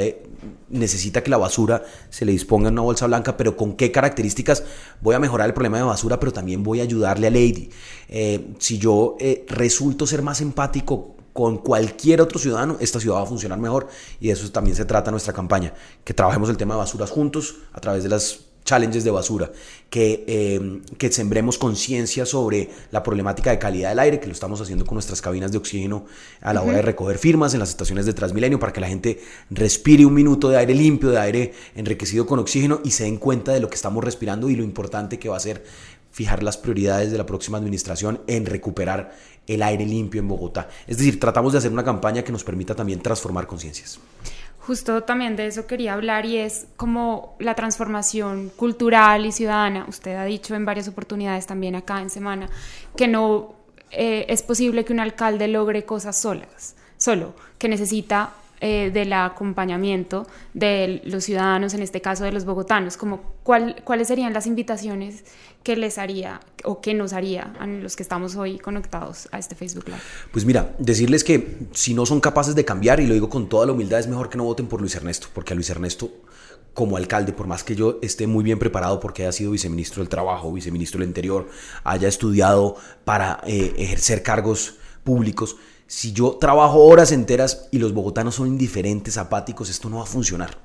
necesita 0.70 1.22
que 1.22 1.28
la 1.28 1.36
basura 1.36 1.82
se 2.10 2.24
le 2.24 2.32
disponga 2.32 2.68
en 2.68 2.74
una 2.74 2.82
bolsa 2.82 3.06
blanca, 3.08 3.36
pero 3.36 3.56
con 3.56 3.74
qué 3.74 3.90
características 3.90 4.62
voy 5.00 5.16
a 5.16 5.18
mejorar 5.18 5.48
el 5.48 5.52
problema 5.52 5.78
de 5.78 5.82
basura, 5.82 6.20
pero 6.20 6.32
también 6.32 6.62
voy 6.62 6.78
a 6.78 6.84
ayudarle 6.84 7.26
a 7.26 7.30
Lady. 7.30 7.70
Eh, 8.08 8.54
si 8.58 8.78
yo 8.78 9.16
eh, 9.18 9.44
resulto 9.48 10.06
ser 10.06 10.22
más 10.22 10.40
empático 10.40 11.16
con 11.32 11.58
cualquier 11.58 12.20
otro 12.20 12.38
ciudadano, 12.38 12.76
esta 12.78 13.00
ciudad 13.00 13.16
va 13.16 13.22
a 13.22 13.26
funcionar 13.26 13.58
mejor 13.58 13.88
y 14.20 14.28
de 14.28 14.34
eso 14.34 14.48
también 14.52 14.76
se 14.76 14.84
trata 14.84 15.10
nuestra 15.10 15.32
campaña, 15.32 15.74
que 16.04 16.14
trabajemos 16.14 16.48
el 16.50 16.56
tema 16.56 16.74
de 16.74 16.78
basuras 16.78 17.10
juntos 17.10 17.56
a 17.72 17.80
través 17.80 18.04
de 18.04 18.10
las 18.10 18.51
challenges 18.64 19.04
de 19.04 19.10
basura, 19.10 19.52
que, 19.90 20.24
em, 20.26 20.82
que 20.98 21.10
sembremos 21.12 21.58
conciencia 21.58 22.24
sobre 22.24 22.70
la 22.90 23.02
problemática 23.02 23.50
de 23.50 23.58
calidad 23.58 23.90
del 23.90 23.98
aire, 23.98 24.20
que 24.20 24.26
lo 24.26 24.32
estamos 24.32 24.60
haciendo 24.60 24.86
con 24.86 24.94
nuestras 24.94 25.20
cabinas 25.20 25.52
de 25.52 25.58
oxígeno 25.58 26.06
a 26.40 26.52
la 26.52 26.62
hora 26.62 26.76
de 26.76 26.82
recoger 26.82 27.18
firmas 27.18 27.54
en 27.54 27.60
las 27.60 27.70
estaciones 27.70 28.06
de 28.06 28.12
Transmilenio 28.12 28.58
para 28.58 28.72
que 28.72 28.80
la 28.80 28.88
gente 28.88 29.20
respire 29.50 30.06
un 30.06 30.14
minuto 30.14 30.48
de 30.48 30.56
aire 30.58 30.74
limpio, 30.74 31.10
de 31.10 31.18
aire 31.18 31.52
enriquecido 31.74 32.26
con 32.26 32.38
oxígeno 32.38 32.80
y 32.84 32.90
se 32.92 33.04
den 33.04 33.18
cuenta 33.18 33.52
de 33.52 33.60
lo 33.60 33.68
que 33.68 33.76
estamos 33.76 34.02
respirando 34.02 34.48
y 34.48 34.56
lo 34.56 34.64
importante 34.64 35.18
que 35.18 35.28
va 35.28 35.36
a 35.36 35.40
ser 35.40 35.64
fijar 36.10 36.42
las 36.42 36.58
prioridades 36.58 37.10
de 37.10 37.18
la 37.18 37.24
próxima 37.24 37.58
administración 37.58 38.20
en 38.26 38.44
recuperar 38.46 39.16
el 39.46 39.62
aire 39.62 39.86
limpio 39.86 40.20
en 40.20 40.28
Bogotá. 40.28 40.68
Es 40.86 40.98
decir, 40.98 41.18
tratamos 41.18 41.52
de 41.52 41.58
hacer 41.58 41.72
una 41.72 41.84
campaña 41.84 42.22
que 42.22 42.32
nos 42.32 42.44
permita 42.44 42.74
también 42.74 43.00
transformar 43.00 43.46
conciencias 43.46 43.98
justo 44.66 45.02
también 45.02 45.36
de 45.36 45.46
eso 45.46 45.66
quería 45.66 45.94
hablar 45.94 46.24
y 46.24 46.38
es 46.38 46.66
como 46.76 47.36
la 47.40 47.54
transformación 47.54 48.50
cultural 48.50 49.26
y 49.26 49.32
ciudadana. 49.32 49.86
Usted 49.88 50.14
ha 50.16 50.24
dicho 50.24 50.54
en 50.54 50.64
varias 50.64 50.88
oportunidades 50.88 51.46
también 51.46 51.74
acá 51.74 52.00
en 52.00 52.10
Semana 52.10 52.48
que 52.96 53.08
no 53.08 53.54
eh, 53.90 54.26
es 54.28 54.42
posible 54.42 54.84
que 54.84 54.92
un 54.92 55.00
alcalde 55.00 55.48
logre 55.48 55.84
cosas 55.84 56.20
solas, 56.20 56.76
solo, 56.96 57.34
que 57.58 57.68
necesita 57.68 58.32
eh, 58.64 58.92
del 58.94 59.12
acompañamiento 59.12 60.24
de 60.54 61.02
los 61.04 61.24
ciudadanos, 61.24 61.74
en 61.74 61.82
este 61.82 62.00
caso 62.00 62.22
de 62.22 62.30
los 62.30 62.44
bogotanos, 62.44 62.96
como 62.96 63.20
cuáles 63.42 64.06
serían 64.06 64.32
las 64.32 64.46
invitaciones 64.46 65.24
que 65.64 65.74
les 65.74 65.98
haría 65.98 66.38
o 66.62 66.80
que 66.80 66.94
nos 66.94 67.12
haría 67.12 67.54
a 67.58 67.66
los 67.66 67.96
que 67.96 68.04
estamos 68.04 68.36
hoy 68.36 68.60
conectados 68.60 69.28
a 69.32 69.40
este 69.40 69.56
Facebook 69.56 69.86
Live. 69.88 69.98
Pues 70.30 70.44
mira, 70.44 70.76
decirles 70.78 71.24
que 71.24 71.58
si 71.72 71.92
no 71.92 72.06
son 72.06 72.20
capaces 72.20 72.54
de 72.54 72.64
cambiar, 72.64 73.00
y 73.00 73.08
lo 73.08 73.14
digo 73.14 73.28
con 73.28 73.48
toda 73.48 73.66
la 73.66 73.72
humildad, 73.72 73.98
es 73.98 74.06
mejor 74.06 74.30
que 74.30 74.38
no 74.38 74.44
voten 74.44 74.68
por 74.68 74.80
Luis 74.80 74.94
Ernesto, 74.94 75.26
porque 75.34 75.54
a 75.54 75.56
Luis 75.56 75.68
Ernesto 75.68 76.08
como 76.72 76.96
alcalde, 76.96 77.32
por 77.32 77.48
más 77.48 77.64
que 77.64 77.74
yo 77.74 77.98
esté 78.00 78.28
muy 78.28 78.44
bien 78.44 78.60
preparado 78.60 79.00
porque 79.00 79.22
haya 79.22 79.32
sido 79.32 79.50
viceministro 79.50 80.02
del 80.02 80.08
Trabajo, 80.08 80.52
viceministro 80.52 81.00
del 81.00 81.08
Interior, 81.08 81.48
haya 81.82 82.06
estudiado 82.06 82.76
para 83.04 83.40
eh, 83.44 83.74
ejercer 83.76 84.22
cargos 84.22 84.76
públicos, 85.02 85.56
si 85.94 86.14
yo 86.14 86.38
trabajo 86.40 86.78
horas 86.78 87.12
enteras 87.12 87.68
y 87.70 87.78
los 87.78 87.92
bogotanos 87.92 88.36
son 88.36 88.48
indiferentes, 88.48 89.18
apáticos, 89.18 89.68
esto 89.68 89.90
no 89.90 89.98
va 89.98 90.04
a 90.04 90.06
funcionar. 90.06 90.56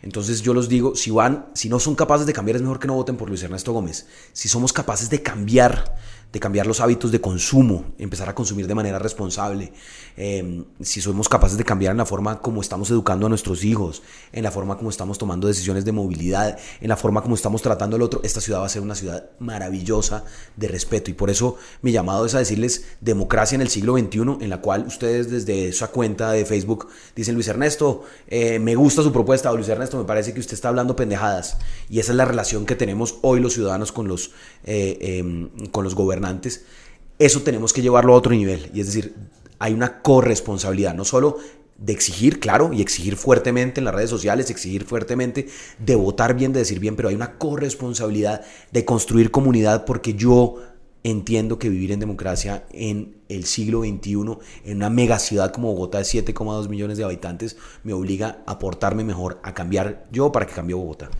Entonces 0.00 0.40
yo 0.40 0.54
los 0.54 0.70
digo, 0.70 0.96
si 0.96 1.10
van, 1.10 1.44
si 1.52 1.68
no 1.68 1.78
son 1.78 1.94
capaces 1.94 2.26
de 2.26 2.32
cambiar, 2.32 2.56
es 2.56 2.62
mejor 2.62 2.80
que 2.80 2.86
no 2.86 2.94
voten 2.94 3.18
por 3.18 3.28
Luis 3.28 3.42
Ernesto 3.42 3.74
Gómez. 3.74 4.06
Si 4.32 4.48
somos 4.48 4.72
capaces 4.72 5.10
de 5.10 5.20
cambiar 5.20 5.94
de 6.32 6.40
cambiar 6.40 6.66
los 6.66 6.80
hábitos 6.80 7.12
de 7.12 7.20
consumo, 7.20 7.84
empezar 7.98 8.28
a 8.28 8.34
consumir 8.34 8.66
de 8.66 8.74
manera 8.74 8.98
responsable, 8.98 9.72
em, 10.16 10.64
si 10.80 11.02
somos 11.02 11.28
capaces 11.28 11.58
de 11.58 11.64
cambiar 11.64 11.90
en 11.90 11.98
la 11.98 12.06
forma 12.06 12.40
como 12.40 12.62
estamos 12.62 12.90
educando 12.90 13.26
a 13.26 13.28
nuestros 13.28 13.64
hijos, 13.64 14.02
en 14.32 14.42
la 14.42 14.50
forma 14.50 14.78
como 14.78 14.88
estamos 14.88 15.18
tomando 15.18 15.46
decisiones 15.46 15.84
de 15.84 15.92
movilidad, 15.92 16.58
en 16.80 16.88
la 16.88 16.96
forma 16.96 17.20
como 17.22 17.34
estamos 17.34 17.60
tratando 17.60 17.96
al 17.96 18.02
otro, 18.02 18.20
esta 18.24 18.40
ciudad 18.40 18.60
va 18.60 18.66
a 18.66 18.70
ser 18.70 18.80
una 18.80 18.94
ciudad 18.94 19.26
maravillosa 19.40 20.24
de 20.56 20.68
respeto. 20.68 21.10
Y 21.10 21.14
por 21.14 21.28
eso 21.28 21.56
mi 21.82 21.92
llamado 21.92 22.24
es 22.24 22.34
a 22.34 22.38
decirles 22.38 22.86
democracia 23.02 23.56
en 23.56 23.60
el 23.60 23.68
siglo 23.68 23.98
XXI, 23.98 24.38
en 24.40 24.48
la 24.48 24.62
cual 24.62 24.86
ustedes 24.86 25.30
desde 25.30 25.68
esa 25.68 25.88
cuenta 25.88 26.32
de 26.32 26.46
Facebook 26.46 26.88
dicen, 27.14 27.34
Luis 27.34 27.48
Ernesto, 27.48 28.04
eh, 28.28 28.58
me 28.58 28.74
gusta 28.74 29.02
su 29.02 29.12
propuesta, 29.12 29.52
o 29.52 29.56
Luis 29.56 29.68
Ernesto, 29.68 29.98
me 29.98 30.04
parece 30.04 30.32
que 30.32 30.40
usted 30.40 30.54
está 30.54 30.68
hablando 30.68 30.96
pendejadas. 30.96 31.58
Y 31.90 31.98
esa 31.98 32.12
es 32.12 32.16
la 32.16 32.24
relación 32.24 32.64
que 32.64 32.74
tenemos 32.74 33.16
hoy 33.20 33.40
los 33.40 33.52
ciudadanos 33.52 33.92
con 33.92 34.08
los, 34.08 34.30
eh, 34.64 34.96
em, 35.00 35.50
con 35.70 35.84
los 35.84 35.94
gobernantes 35.94 36.21
eso 37.18 37.42
tenemos 37.42 37.72
que 37.72 37.82
llevarlo 37.82 38.14
a 38.14 38.16
otro 38.16 38.32
nivel. 38.32 38.70
Y 38.74 38.80
es 38.80 38.86
decir, 38.86 39.14
hay 39.58 39.72
una 39.72 40.02
corresponsabilidad, 40.02 40.94
no 40.94 41.04
solo 41.04 41.38
de 41.78 41.92
exigir, 41.92 42.38
claro, 42.38 42.72
y 42.72 42.80
exigir 42.80 43.16
fuertemente 43.16 43.80
en 43.80 43.84
las 43.84 43.94
redes 43.94 44.10
sociales, 44.10 44.50
exigir 44.50 44.84
fuertemente, 44.84 45.48
de 45.78 45.96
votar 45.96 46.34
bien, 46.34 46.52
de 46.52 46.60
decir 46.60 46.78
bien, 46.78 46.94
pero 46.96 47.08
hay 47.08 47.14
una 47.14 47.38
corresponsabilidad 47.38 48.42
de 48.70 48.84
construir 48.84 49.30
comunidad 49.30 49.84
porque 49.84 50.14
yo 50.14 50.58
entiendo 51.04 51.58
que 51.58 51.68
vivir 51.68 51.90
en 51.90 51.98
democracia 51.98 52.64
en 52.70 53.16
el 53.28 53.44
siglo 53.44 53.80
XXI, 53.80 54.12
en 54.64 54.76
una 54.76 54.90
mega 54.90 55.18
ciudad 55.18 55.52
como 55.52 55.72
Bogotá 55.72 55.98
de 55.98 56.04
7,2 56.04 56.68
millones 56.68 56.98
de 56.98 57.04
habitantes, 57.04 57.56
me 57.82 57.92
obliga 57.92 58.42
a 58.46 58.58
portarme 58.58 59.02
mejor, 59.02 59.40
a 59.42 59.54
cambiar 59.54 60.06
yo 60.12 60.30
para 60.30 60.46
que 60.46 60.54
cambie 60.54 60.74
Bogotá. 60.76 61.10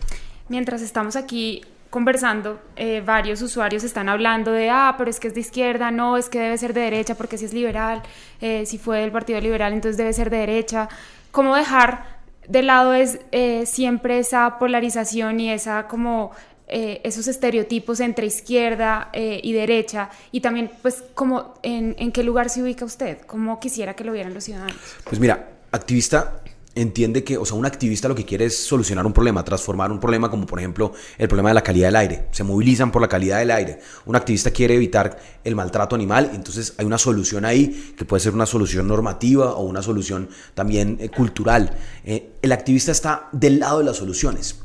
Mientras 0.47 0.81
estamos 0.81 1.15
aquí 1.15 1.61
conversando, 1.93 2.59
eh, 2.75 3.03
varios 3.05 3.43
usuarios 3.43 3.83
están 3.83 4.09
hablando 4.09 4.51
de, 4.51 4.67
ah, 4.71 4.95
pero 4.97 5.11
es 5.11 5.19
que 5.19 5.27
es 5.27 5.35
de 5.35 5.41
izquierda, 5.41 5.91
no, 5.91 6.17
es 6.17 6.27
que 6.27 6.39
debe 6.39 6.57
ser 6.57 6.73
de 6.73 6.81
derecha 6.81 7.13
porque 7.13 7.37
si 7.37 7.45
es 7.45 7.53
liberal, 7.53 8.01
eh, 8.41 8.65
si 8.65 8.79
fue 8.79 9.01
del 9.01 9.11
Partido 9.11 9.39
Liberal, 9.39 9.73
entonces 9.73 9.95
debe 9.95 10.11
ser 10.11 10.31
de 10.31 10.37
derecha. 10.37 10.89
¿Cómo 11.29 11.55
dejar 11.55 12.17
de 12.47 12.63
lado 12.63 12.95
es 12.95 13.19
eh, 13.31 13.67
siempre 13.67 14.17
esa 14.17 14.57
polarización 14.57 15.39
y 15.39 15.51
esa 15.51 15.87
como 15.87 16.31
esos 16.65 17.27
estereotipos 17.27 17.99
entre 17.99 18.25
izquierda 18.25 19.09
y 19.13 19.53
derecha 19.53 20.09
y 20.31 20.41
también 20.41 20.71
pues 20.81 21.03
como 21.13 21.53
en, 21.61 21.93
en 21.99 22.11
qué 22.11 22.23
lugar 22.23 22.49
se 22.49 22.63
ubica 22.63 22.83
usted, 22.83 23.19
cómo 23.27 23.59
quisiera 23.59 23.93
que 23.93 24.03
lo 24.03 24.11
vieran 24.11 24.33
los 24.33 24.45
ciudadanos? 24.45 24.77
Pues 25.03 25.19
mira, 25.19 25.49
activista 25.71 26.41
entiende 26.75 27.23
que, 27.23 27.37
o 27.37 27.45
sea, 27.45 27.55
un 27.55 27.65
activista 27.65 28.07
lo 28.07 28.15
que 28.15 28.25
quiere 28.25 28.45
es 28.45 28.57
solucionar 28.65 29.05
un 29.05 29.13
problema, 29.13 29.43
transformar 29.43 29.91
un 29.91 29.99
problema 29.99 30.29
como 30.29 30.45
por 30.45 30.59
ejemplo 30.59 30.93
el 31.17 31.27
problema 31.27 31.49
de 31.49 31.55
la 31.55 31.63
calidad 31.63 31.87
del 31.87 31.95
aire. 31.95 32.27
Se 32.31 32.43
movilizan 32.43 32.91
por 32.91 33.01
la 33.01 33.07
calidad 33.07 33.39
del 33.39 33.51
aire. 33.51 33.79
Un 34.05 34.15
activista 34.15 34.51
quiere 34.51 34.75
evitar 34.75 35.17
el 35.43 35.55
maltrato 35.55 35.95
animal, 35.95 36.31
entonces 36.33 36.73
hay 36.77 36.85
una 36.85 36.97
solución 36.97 37.45
ahí 37.45 37.93
que 37.97 38.05
puede 38.05 38.21
ser 38.21 38.33
una 38.33 38.45
solución 38.45 38.87
normativa 38.87 39.53
o 39.53 39.63
una 39.63 39.81
solución 39.81 40.29
también 40.55 40.97
eh, 40.99 41.09
cultural. 41.09 41.77
Eh, 42.05 42.31
el 42.41 42.51
activista 42.51 42.91
está 42.91 43.29
del 43.31 43.59
lado 43.59 43.79
de 43.79 43.85
las 43.85 43.97
soluciones. 43.97 44.57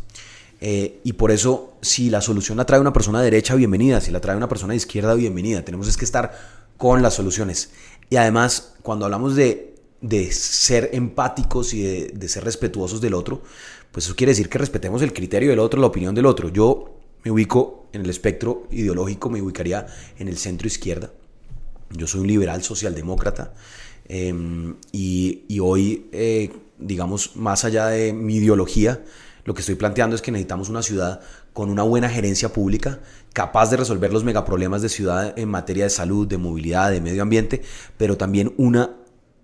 Eh, 0.61 1.01
y 1.05 1.13
por 1.13 1.31
eso, 1.31 1.75
si 1.83 2.11
la 2.11 2.21
solución 2.21 2.59
la 2.59 2.67
trae 2.67 2.81
una 2.81 2.93
persona 2.93 3.19
de 3.21 3.27
derecha, 3.27 3.55
bienvenida. 3.55 4.01
Si 4.01 4.11
la 4.11 4.21
trae 4.21 4.37
una 4.37 4.49
persona 4.49 4.73
de 4.73 4.79
izquierda, 4.79 5.15
bienvenida. 5.15 5.65
Tenemos 5.65 5.87
es 5.87 5.97
que 5.97 6.05
estar 6.05 6.33
con 6.77 7.03
las 7.03 7.15
soluciones. 7.15 7.71
Y 8.11 8.17
además, 8.17 8.75
cuando 8.83 9.05
hablamos 9.05 9.37
de 9.37 9.68
de 10.01 10.31
ser 10.33 10.91
empáticos 10.93 11.75
y 11.75 11.83
de, 11.83 12.29
ser 12.29 12.45
respetuosos 12.45 13.01
del 13.01 13.15
otro, 13.15 13.43
pues 13.91 14.05
eso 14.05 14.15
quiere 14.17 14.33
decir 14.33 14.49
que 14.49 14.59
respetemos 14.59 15.03
el 15.03 15.13
criterio 15.13 15.51
del 15.51 15.59
otro, 15.59 15.81
la 15.81 15.87
opinión 15.87 16.15
del 16.15 16.27
otro. 16.27 16.49
Yo 16.51 16.95
me 17.25 17.31
ubico 17.31 17.87
en 17.93 18.03
el 18.03 18.11
espectro 18.11 18.67
ideológico, 18.71 19.31
me 19.31 19.43
ubicaría 19.43 19.87
en 20.19 20.29
el 20.29 20.39
centro 20.39 20.69
izquierda. 20.69 21.11
Yo 21.91 22.07
soy 22.07 22.21
un 22.21 22.27
liberal 22.27 22.63
socialdemócrata 22.63 23.55
em, 24.09 24.77
y, 24.93 25.59
hoy 25.59 26.09
eh, 26.13 26.51
digamos, 26.79 27.37
más 27.37 27.65
allá 27.65 27.87
de 27.89 28.13
mi 28.13 28.37
ideología, 28.37 29.03
lo 29.45 29.55
que 29.55 29.61
estoy 29.61 29.75
planteando 29.75 30.15
es 30.15 30.23
que 30.23 30.31
necesitamos 30.31 30.69
una 30.69 30.83
ciudad 30.83 31.21
con 31.53 31.71
una 31.71 31.83
buena 31.83 32.09
gerencia 32.09 32.53
pública, 32.53 33.01
capaz 33.33 33.71
de 33.71 33.79
resolver 33.79 34.13
los 34.13 34.25
megaproblemas 34.25 34.83
de 34.83 34.89
ciudad 34.89 35.37
en 35.39 35.49
materia 35.49 35.85
de 35.85 35.91
salud, 35.91 36.27
de 36.27 36.39
movilidad, 36.39 36.91
de 36.91 37.01
medio 37.01 37.23
ambiente, 37.23 37.63
pero 37.97 38.17
también 38.17 38.53
una, 38.59 38.95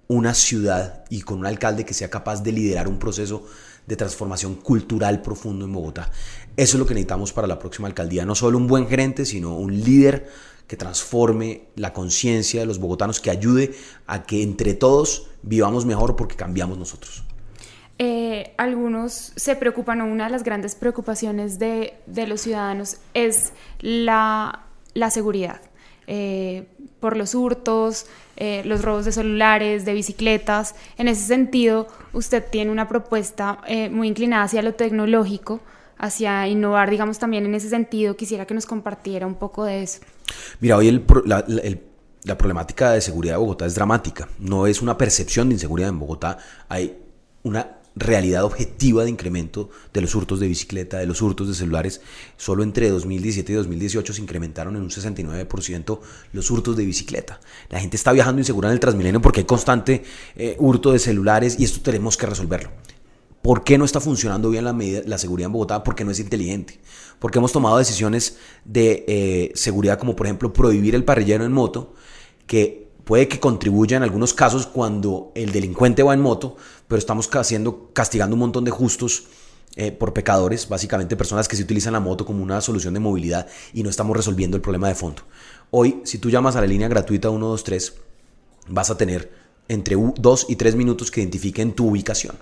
una 0.08 0.34
ciudad 0.34 1.04
y 1.10 1.22
con 1.22 1.38
un 1.38 1.46
alcalde 1.46 1.84
que 1.84 1.94
sea 1.94 2.10
capaz 2.10 2.42
de 2.42 2.52
liderar 2.52 2.88
un 2.88 2.98
proceso 2.98 3.46
de 3.86 3.96
transformación 3.96 4.54
cultural 4.56 5.22
profundo 5.22 5.64
en 5.64 5.72
Bogotá. 5.72 6.10
Eso 6.56 6.76
es 6.76 6.78
lo 6.78 6.86
que 6.86 6.94
necesitamos 6.94 7.32
para 7.32 7.46
la 7.46 7.58
próxima 7.58 7.88
alcaldía, 7.88 8.24
no 8.24 8.34
solo 8.34 8.58
un 8.58 8.66
buen 8.66 8.86
gerente, 8.86 9.24
sino 9.24 9.56
un 9.56 9.78
líder 9.82 10.28
que 10.66 10.76
transforme 10.76 11.64
la 11.76 11.92
conciencia 11.92 12.60
de 12.60 12.66
los 12.66 12.78
bogotanos, 12.78 13.20
que 13.20 13.30
ayude 13.30 13.74
a 14.06 14.24
que 14.24 14.42
entre 14.42 14.74
todos 14.74 15.28
vivamos 15.42 15.84
mejor 15.84 16.16
porque 16.16 16.36
cambiamos 16.36 16.78
nosotros. 16.78 17.24
Eh, 17.98 18.54
algunos 18.56 19.32
se 19.36 19.54
preocupan, 19.56 20.00
o 20.00 20.06
una 20.06 20.24
de 20.24 20.30
las 20.30 20.42
grandes 20.42 20.74
preocupaciones 20.74 21.58
de, 21.58 21.94
los 22.26 22.40
ciudadanos 22.40 22.96
es 23.12 23.52
la, 23.80 24.64
seguridad. 25.10 25.60
Eh, 26.06 26.66
por 27.04 27.18
los 27.18 27.34
hurtos, 27.34 28.06
eh, 28.38 28.62
los 28.64 28.80
robos 28.80 29.04
de 29.04 29.12
celulares, 29.12 29.84
de 29.84 29.92
bicicletas. 29.92 30.74
En 30.96 31.06
ese 31.06 31.20
sentido, 31.26 31.86
usted 32.14 32.42
tiene 32.50 32.70
una 32.70 32.88
propuesta 32.88 33.58
muy 33.90 34.08
inclinada 34.08 34.44
hacia 34.44 34.62
lo 34.62 34.72
tecnológico, 34.72 35.60
hacia 35.98 36.48
innovar, 36.48 36.88
digamos, 36.88 37.18
también 37.18 37.44
en 37.44 37.54
ese 37.54 37.68
sentido. 37.68 38.16
Quisiera 38.16 38.46
que 38.46 38.54
nos 38.54 38.64
compartiera 38.64 39.26
un 39.26 39.34
poco 39.34 39.66
de 39.66 39.82
eso. 39.82 40.00
Mira, 40.60 40.78
hoy 40.78 41.04
la 41.26 42.38
problemática 42.38 42.92
de 42.92 43.02
seguridad 43.02 43.34
de 43.34 43.38
Bogotá 43.38 43.66
es 43.66 43.74
dramática. 43.74 44.26
No 44.38 44.66
es 44.66 44.80
una 44.80 44.96
percepción 44.96 45.50
de 45.50 45.56
inseguridad 45.56 45.90
en 45.90 45.98
Bogotá. 45.98 46.38
Hay 46.70 46.96
una 47.42 47.83
realidad 47.96 48.44
objetiva 48.44 49.04
de 49.04 49.10
incremento 49.10 49.70
de 49.92 50.00
los 50.00 50.14
hurtos 50.14 50.40
de 50.40 50.48
bicicleta, 50.48 50.98
de 50.98 51.06
los 51.06 51.22
hurtos 51.22 51.48
de 51.48 51.54
celulares. 51.54 52.00
Solo 52.36 52.62
entre 52.62 52.90
2017 52.90 53.52
y 53.52 53.54
2018 53.54 54.12
se 54.12 54.22
incrementaron 54.22 54.76
en 54.76 54.82
un 54.82 54.90
69% 54.90 56.00
los 56.32 56.50
hurtos 56.50 56.76
de 56.76 56.84
bicicleta. 56.84 57.40
La 57.70 57.80
gente 57.80 57.96
está 57.96 58.12
viajando 58.12 58.40
insegura 58.40 58.68
en 58.68 58.74
el 58.74 58.80
Transmilenio 58.80 59.20
porque 59.20 59.40
hay 59.40 59.46
constante 59.46 60.02
eh, 60.36 60.56
hurto 60.58 60.92
de 60.92 60.98
celulares 60.98 61.56
y 61.58 61.64
esto 61.64 61.80
tenemos 61.80 62.16
que 62.16 62.26
resolverlo. 62.26 62.70
¿Por 63.42 63.62
qué 63.62 63.76
no 63.76 63.84
está 63.84 64.00
funcionando 64.00 64.48
bien 64.48 64.64
la, 64.64 64.72
la 64.72 65.18
seguridad 65.18 65.46
en 65.46 65.52
Bogotá? 65.52 65.84
Porque 65.84 66.02
no 66.02 66.10
es 66.10 66.18
inteligente. 66.18 66.80
Porque 67.18 67.38
hemos 67.38 67.52
tomado 67.52 67.76
decisiones 67.76 68.38
de 68.64 69.04
eh, 69.06 69.52
seguridad 69.54 69.98
como 69.98 70.16
por 70.16 70.26
ejemplo 70.26 70.52
prohibir 70.52 70.94
el 70.94 71.04
parrillero 71.04 71.44
en 71.44 71.52
moto, 71.52 71.92
que 72.46 72.83
puede 73.04 73.28
que 73.28 73.40
contribuya 73.40 73.96
en 73.96 74.02
algunos 74.02 74.34
casos 74.34 74.66
cuando 74.66 75.32
el 75.34 75.52
delincuente 75.52 76.02
va 76.02 76.14
en 76.14 76.20
moto, 76.20 76.56
pero 76.88 76.98
estamos 76.98 77.28
haciendo, 77.32 77.90
castigando 77.92 78.34
un 78.34 78.40
montón 78.40 78.64
de 78.64 78.70
justos 78.70 79.24
eh, 79.76 79.92
por 79.92 80.12
pecadores, 80.12 80.68
básicamente 80.68 81.16
personas 81.16 81.48
que 81.48 81.56
se 81.56 81.62
utilizan 81.62 81.92
la 81.92 82.00
moto 82.00 82.24
como 82.24 82.42
una 82.42 82.60
solución 82.60 82.94
de 82.94 83.00
movilidad 83.00 83.46
y 83.72 83.82
no 83.82 83.90
estamos 83.90 84.16
resolviendo 84.16 84.56
el 84.56 84.62
problema 84.62 84.88
de 84.88 84.94
fondo. 84.94 85.22
Hoy, 85.70 86.00
si 86.04 86.18
tú 86.18 86.30
llamas 86.30 86.56
a 86.56 86.60
la 86.60 86.66
línea 86.66 86.88
gratuita 86.88 87.28
123, 87.28 87.94
vas 88.68 88.90
a 88.90 88.96
tener 88.96 89.32
entre 89.68 89.96
2 89.96 90.46
y 90.48 90.56
3 90.56 90.76
minutos 90.76 91.10
que 91.10 91.20
identifiquen 91.20 91.72
tu 91.72 91.88
ubicación. 91.88 92.36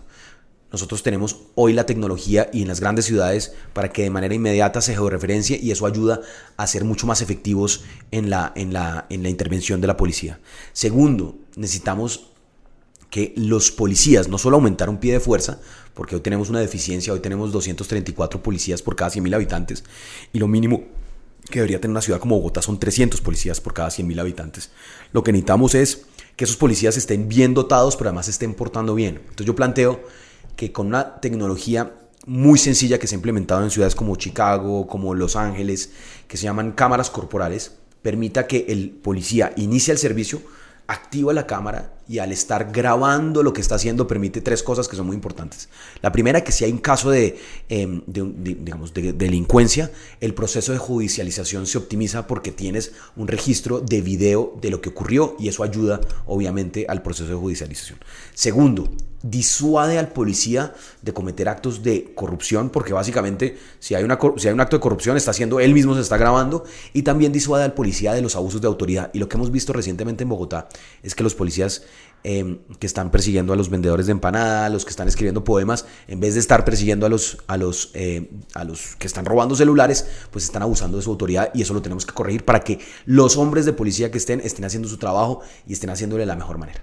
Nosotros 0.73 1.03
tenemos 1.03 1.37
hoy 1.55 1.75
la 1.75 1.87
tecnología 1.87 2.49
y 2.53 2.63
en 2.63 2.69
las 2.69 2.81
grandes 2.81 3.05
ciudades 3.05 3.53
para 3.75 3.93
que 3.93 4.03
de 4.03 4.11
manera 4.11 4.35
inmediata 4.35 4.81
se 4.81 4.95
georreferencie 4.95 5.61
y 5.63 5.71
eso 5.71 5.87
ayuda 5.87 6.21
a 6.57 6.67
ser 6.67 6.85
mucho 6.85 7.07
más 7.07 7.21
efectivos 7.21 7.85
en 8.11 8.31
la, 8.31 8.53
en 8.57 8.73
la, 8.73 9.07
en 9.11 9.23
la 9.23 9.29
intervención 9.29 9.81
de 9.81 9.87
la 9.87 9.97
policía. 9.97 10.41
Segundo, 10.73 11.37
necesitamos 11.57 12.29
que 13.11 13.35
los 13.37 13.71
policías 13.71 14.29
no 14.29 14.39
solo 14.39 14.57
aumentar 14.57 14.89
un 14.89 14.97
pie 14.97 15.13
de 15.13 15.21
fuerza, 15.21 15.61
porque 15.93 16.15
hoy 16.15 16.23
tenemos 16.23 16.49
una 16.49 16.61
deficiencia, 16.61 17.13
hoy 17.13 17.21
tenemos 17.21 17.53
234 17.53 18.43
policías 18.43 18.81
por 18.81 18.97
cada 18.97 19.11
100.000 19.11 19.35
habitantes 19.35 19.85
y 20.33 20.39
lo 20.39 20.49
mínimo 20.49 20.85
que 21.51 21.59
debería 21.59 21.79
tener 21.79 21.91
una 21.91 22.01
ciudad 22.01 22.21
como 22.21 22.37
Bogotá 22.37 22.63
son 22.63 22.79
300 22.81 23.21
policías 23.21 23.61
por 23.61 23.75
cada 23.75 23.91
100.000 23.91 24.19
habitantes. 24.19 24.71
Lo 25.13 25.23
que 25.23 25.33
necesitamos 25.33 25.75
es 25.75 26.07
que 26.37 26.45
esos 26.45 26.57
policías 26.57 26.97
estén 26.97 27.29
bien 27.29 27.53
dotados, 27.53 27.97
pero 27.97 28.09
además 28.09 28.29
estén 28.29 28.55
portando 28.55 28.95
bien. 28.95 29.17
Entonces 29.17 29.47
yo 29.47 29.55
planteo 29.55 30.01
que 30.63 30.71
con 30.71 30.87
una 30.87 31.17
tecnología 31.17 31.91
muy 32.25 32.57
sencilla 32.57 33.01
que 33.01 33.09
se 33.09 33.17
ha 33.17 33.19
implementado 33.19 33.65
en 33.65 33.71
ciudades 33.73 33.97
como 33.97 34.15
Chicago, 34.15 34.87
como 34.87 35.13
Los 35.13 35.35
Ángeles, 35.35 35.91
que 36.29 36.37
se 36.37 36.45
llaman 36.45 36.71
cámaras 36.71 37.11
corporales, 37.11 37.79
permita 38.01 38.47
que 38.47 38.67
el 38.69 38.91
policía 38.91 39.53
inicie 39.57 39.91
el 39.91 39.99
servicio, 39.99 40.41
activa 40.87 41.33
la 41.33 41.49
cámara 41.49 41.95
y 42.09 42.19
al 42.19 42.33
estar 42.33 42.73
grabando 42.73 43.43
lo 43.43 43.53
que 43.53 43.61
está 43.61 43.77
haciendo 43.77 44.07
permite 44.07 44.41
tres 44.41 44.63
cosas 44.63 44.89
que 44.89 44.97
son 44.97 45.07
muy 45.07 45.15
importantes. 45.15 45.69
La 46.01 46.13
primera, 46.13 46.43
que 46.43 46.53
si 46.53 46.65
hay 46.65 46.73
un 46.73 46.79
caso 46.79 47.11
de, 47.11 47.39
em, 47.69 48.03
digamos, 48.07 48.93
de 48.93 49.13
delincuencia, 49.13 49.91
el 50.21 50.35
proceso 50.35 50.73
de 50.73 50.79
judicialización 50.79 51.67
se 51.67 51.79
optimiza 51.79 52.27
porque 52.27 52.53
tienes 52.53 52.93
un 53.17 53.29
registro 53.29 53.81
de 53.81 54.01
video 54.01 54.59
de 54.61 54.71
lo 54.71 54.81
que 54.81 54.91
ocurrió 54.91 55.37
y 55.39 55.49
eso 55.49 55.63
ayuda 55.63 56.01
obviamente 56.27 56.87
al 56.89 57.03
proceso 57.03 57.29
de 57.29 57.37
judicialización. 57.37 57.99
Segundo, 58.35 58.91
disuade 59.23 59.99
al 59.99 60.09
policía 60.09 60.75
de 61.01 61.13
cometer 61.13 61.49
actos 61.49 61.83
de 61.83 62.13
corrupción, 62.15 62.71
porque 62.71 62.93
básicamente 62.93 63.57
si 63.79 63.95
hay, 63.95 64.05
una, 64.05 64.19
si 64.37 64.49
hay 64.49 64.55
un 64.55 64.61
acto 64.61 64.77
de 64.77 64.81
corrupción 64.81 65.17
está 65.17 65.31
haciendo, 65.31 65.61
él 65.61 65.75
mismo 65.75 65.95
se 65.95 66.01
está 66.01 66.17
grabando, 66.17 66.65
y 66.93 67.03
también 67.03 67.33
disuade 67.33 67.65
al 67.65 67.75
policía 67.75 68.13
de 68.13 68.23
los 68.23 68.37
abusos 68.37 68.61
de 68.61 68.67
autoridad. 68.67 69.11
Y 69.13 69.19
lo 69.19 69.29
que 69.29 69.37
hemos 69.37 69.51
visto 69.51 69.73
recientemente 69.73 70.25
en 70.25 70.29
Bogotá 70.29 70.69
es 71.03 71.15
que 71.15 71.23
los 71.23 71.35
policías 71.35 71.85
em, 72.25 72.59
que 72.79 72.87
están 72.87 73.11
persiguiendo 73.11 73.53
a 73.53 73.57
los 73.57 73.69
vendedores 73.69 74.07
de 74.07 74.13
empanada, 74.13 74.69
los 74.69 74.85
que 74.85 74.91
están 74.91 75.09
escribiendo 75.09 75.43
poemas, 75.45 75.87
en 76.09 76.21
vez 76.21 76.35
de 76.35 76.41
estar 76.41 76.65
persiguiendo 76.65 77.07
a 77.07 77.09
los, 77.09 77.39
a 77.47 77.57
los, 77.57 77.91
em, 77.95 78.29
a 78.55 78.65
los 78.65 78.97
que 78.97 79.07
están 79.07 79.25
robando 79.25 79.55
celulares, 79.57 80.07
pues 80.31 80.45
están 80.45 80.63
abusando 80.63 80.97
de 80.97 81.03
su 81.03 81.11
autoridad 81.11 81.51
y 81.55 81.63
eso 81.63 81.75
lo 81.75 81.83
tenemos 81.83 82.07
que 82.07 82.15
corregir 82.15 82.45
para 82.45 82.61
que 82.61 82.79
los 83.07 83.37
hombres 83.37 83.67
de 83.67 83.73
policía 83.73 84.11
que 84.11 84.19
estén 84.19 84.41
estén 84.41 84.65
haciendo 84.65 84.89
su 84.89 84.99
trabajo 84.99 85.41
y 85.67 85.73
estén 85.73 85.91
haciéndole 85.91 86.23
de 86.23 86.27
la 86.27 86.37
mejor 86.37 86.59
manera. 86.59 86.83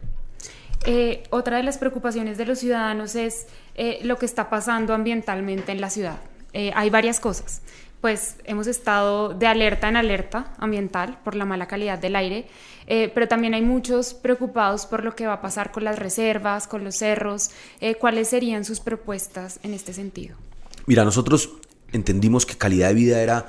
Eh, 0.86 1.24
otra 1.30 1.58
de 1.58 1.63
las 1.63 1.78
preocupaciones 1.78 2.38
de 2.38 2.45
los 2.45 2.60
ciudadanos 2.60 3.15
es 3.15 3.48
eh, 3.76 4.00
lo 4.04 4.17
que 4.17 4.26
está 4.26 4.50
pasando 4.50 4.93
ambientalmente 4.93 5.72
en 5.72 5.82
la 5.82 5.89
ciudad. 5.89 6.17
Eh, 6.54 6.72
hay 6.76 6.89
varias 6.89 7.19
cosas. 7.19 7.62
Pues 8.01 8.38
hemos 8.45 8.67
estado 8.67 9.33
de 9.33 9.45
alerta 9.47 9.89
en 9.89 9.97
alerta 9.97 10.53
ambiental 10.57 11.19
por 11.23 11.35
la 11.35 11.43
mala 11.45 11.67
calidad 11.67 11.99
del 11.99 12.15
aire, 12.15 12.47
pero 12.88 13.27
también 13.27 13.53
hay 13.53 13.62
muchos 13.62 14.13
preocupados 14.13 14.85
por 14.85 15.03
lo 15.03 15.15
que 15.15 15.27
va 15.27 15.33
a 15.33 15.41
pasar 15.41 15.71
con 15.71 15.83
las 15.83 15.99
reservas, 15.99 16.65
con 16.65 16.85
los 16.85 16.95
cerros. 16.95 17.51
¿Cuáles 17.99 18.29
serían 18.29 18.63
sus 18.63 18.79
propuestas 18.79 19.59
en 19.63 19.73
este 19.73 19.91
sentido? 19.91 20.38
Mira, 20.85 21.03
nosotros 21.03 21.49
entendimos 21.91 22.45
que 22.45 22.55
calidad 22.55 22.88
de 22.88 22.93
vida 22.93 23.21
era 23.21 23.47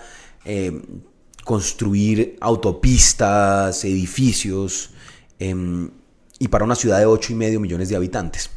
construir 1.44 2.36
autopistas, 2.40 3.84
edificios, 3.84 4.90
em, 5.38 5.90
y 6.38 6.48
para 6.48 6.64
una 6.64 6.74
ciudad 6.74 6.98
de 6.98 7.06
8 7.06 7.32
y 7.32 7.36
medio 7.36 7.60
millones 7.60 7.88
de 7.88 7.96
habitantes. 7.96 8.50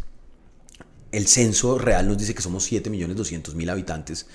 El 1.12 1.28
censo 1.28 1.78
real 1.78 2.08
nos 2.08 2.18
dice 2.18 2.34
que 2.34 2.42
somos 2.42 2.64
7 2.64 2.90
millones 2.90 3.16
200 3.16 3.56
mil 3.56 3.70
habitantes 3.70 4.28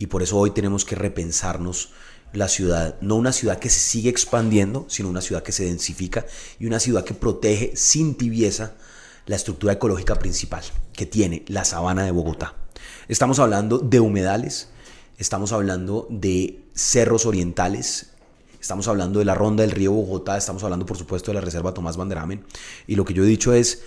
y 0.00 0.06
por 0.06 0.22
eso 0.22 0.38
hoy 0.38 0.50
tenemos 0.50 0.86
que 0.86 0.96
repensarnos 0.96 1.90
la 2.32 2.48
ciudad, 2.48 2.96
no 3.02 3.16
una 3.16 3.32
ciudad 3.32 3.58
que 3.58 3.68
se 3.68 3.80
sigue 3.80 4.08
expandiendo, 4.08 4.86
sino 4.88 5.10
una 5.10 5.20
ciudad 5.20 5.42
que 5.42 5.52
se 5.52 5.64
densifica 5.64 6.24
y 6.58 6.64
una 6.64 6.80
ciudad 6.80 7.04
que 7.04 7.12
protege 7.12 7.76
sin 7.76 8.14
tibieza 8.14 8.72
la 9.26 9.36
estructura 9.36 9.74
ecológica 9.74 10.14
principal 10.14 10.64
que 10.94 11.04
tiene 11.04 11.44
la 11.48 11.64
sabana 11.64 12.02
de 12.02 12.12
Bogotá. 12.12 12.54
Estamos 13.08 13.38
hablando 13.40 13.78
de 13.78 14.00
humedales, 14.00 14.70
estamos 15.18 15.52
hablando 15.52 16.06
de 16.08 16.64
cerros 16.74 17.26
orientales, 17.26 18.06
Estamos 18.60 18.88
hablando 18.88 19.20
de 19.20 19.24
la 19.24 19.34
ronda 19.34 19.62
del 19.62 19.70
río 19.70 19.92
Bogotá, 19.92 20.36
estamos 20.36 20.62
hablando 20.62 20.84
por 20.84 20.98
supuesto 20.98 21.30
de 21.30 21.36
la 21.36 21.40
reserva 21.40 21.72
Tomás 21.72 21.96
Banderamen. 21.96 22.44
Y 22.86 22.94
lo 22.94 23.06
que 23.06 23.14
yo 23.14 23.24
he 23.24 23.26
dicho 23.26 23.54
es, 23.54 23.84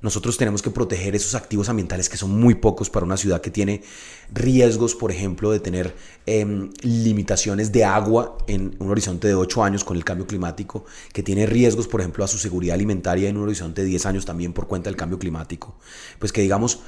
nosotros 0.00 0.36
tenemos 0.36 0.62
que 0.62 0.70
proteger 0.70 1.16
esos 1.16 1.34
activos 1.34 1.68
ambientales 1.68 2.08
que 2.08 2.16
son 2.16 2.30
muy 2.38 2.54
pocos 2.54 2.88
para 2.88 3.04
una 3.04 3.16
ciudad 3.16 3.40
que 3.40 3.50
tiene 3.50 3.82
riesgos, 4.32 4.94
por 4.94 5.10
ejemplo, 5.10 5.50
de 5.50 5.60
tener 5.60 5.94
em, 6.26 6.70
limitaciones 6.82 7.72
de 7.72 7.84
agua 7.84 8.38
en 8.46 8.76
un 8.78 8.90
horizonte 8.90 9.26
de 9.26 9.34
8 9.34 9.64
años 9.64 9.84
con 9.84 9.96
el 9.96 10.04
cambio 10.04 10.26
climático, 10.26 10.84
que 11.12 11.22
tiene 11.22 11.46
riesgos, 11.46 11.88
por 11.88 12.00
ejemplo, 12.00 12.24
a 12.24 12.28
su 12.28 12.38
seguridad 12.38 12.74
alimentaria 12.74 13.28
en 13.28 13.36
un 13.36 13.44
horizonte 13.44 13.82
de 13.82 13.88
10 13.88 14.06
años 14.06 14.24
también 14.24 14.52
por 14.52 14.68
cuenta 14.68 14.88
del 14.88 14.96
cambio 14.96 15.18
climático. 15.18 15.76
Pues 16.18 16.32
que 16.32 16.42
digamos, 16.42 16.80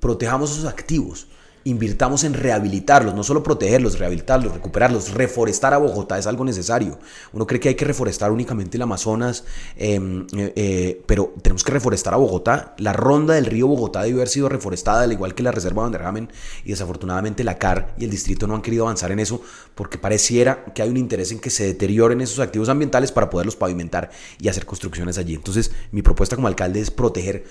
protejamos 0.00 0.50
esos 0.50 0.64
activos 0.64 1.28
invirtamos 1.64 2.24
en 2.24 2.34
rehabilitarlos, 2.34 3.14
no 3.14 3.22
solo 3.22 3.42
protegerlos, 3.42 3.98
rehabilitarlos, 3.98 4.54
recuperarlos, 4.54 5.12
reforestar 5.12 5.74
a 5.74 5.78
Bogotá 5.78 6.18
es 6.18 6.26
algo 6.26 6.44
necesario. 6.44 6.98
Uno 7.32 7.46
cree 7.46 7.60
que 7.60 7.68
hay 7.68 7.74
que 7.74 7.84
reforestar 7.84 8.30
únicamente 8.32 8.78
el 8.78 8.82
Amazonas, 8.82 9.44
em, 9.76 10.26
eh, 10.36 10.52
eh, 10.56 11.02
pero 11.06 11.34
tenemos 11.42 11.62
que 11.62 11.72
reforestar 11.72 12.14
a 12.14 12.16
Bogotá. 12.16 12.74
La 12.78 12.92
ronda 12.92 13.34
del 13.34 13.46
río 13.46 13.66
Bogotá 13.66 14.02
debe 14.02 14.16
haber 14.16 14.28
sido 14.28 14.48
reforestada, 14.48 15.02
al 15.02 15.12
igual 15.12 15.34
que 15.34 15.42
la 15.42 15.52
reserva 15.52 15.82
Vanderhamen, 15.82 16.30
y 16.64 16.70
desafortunadamente 16.70 17.44
la 17.44 17.58
CAR 17.58 17.94
y 17.98 18.04
el 18.04 18.10
distrito 18.10 18.46
no 18.46 18.54
han 18.54 18.62
querido 18.62 18.84
avanzar 18.84 19.12
en 19.12 19.18
eso 19.18 19.42
porque 19.74 19.98
pareciera 19.98 20.64
que 20.74 20.82
hay 20.82 20.88
un 20.88 20.96
interés 20.96 21.30
en 21.32 21.40
que 21.40 21.50
se 21.50 21.64
deterioren 21.64 22.20
esos 22.20 22.38
activos 22.38 22.68
ambientales 22.68 23.12
para 23.12 23.28
poderlos 23.28 23.56
pavimentar 23.56 24.10
y 24.38 24.48
hacer 24.48 24.64
construcciones 24.64 25.18
allí. 25.18 25.34
Entonces, 25.34 25.72
mi 25.92 26.02
propuesta 26.02 26.36
como 26.36 26.48
alcalde 26.48 26.80
es 26.80 26.90
proteger 26.90 27.44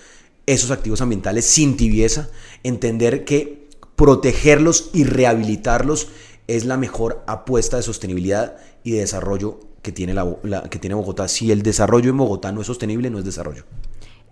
esos 0.46 0.72
activos 0.72 1.02
ambientales 1.02 1.46
sin 1.46 1.78
tibieza, 1.78 2.30
entender 2.64 3.24
que 3.24 3.69
protegerlos 4.00 4.92
y 4.94 5.04
rehabilitarlos 5.04 6.08
es 6.48 6.64
la 6.64 6.78
mejor 6.78 7.22
apuesta 7.28 7.76
de 7.76 7.84
sostenibilidad 7.84 8.56
y 8.82 8.92
de 8.92 9.00
desarrollo 9.00 9.60
que 9.82 9.92
tiene, 9.92 10.14
la, 10.14 10.64
que 10.70 10.80
tiene 10.80 10.96
Bogotá. 10.96 11.28
Si 11.28 11.52
el 11.52 11.64
desarrollo 11.64 12.10
en 12.10 12.16
Bogotá 12.16 12.54
no 12.54 12.62
es 12.62 12.68
sostenible, 12.68 13.10
no 13.10 13.20
es 13.20 13.26
desarrollo. 13.26 13.66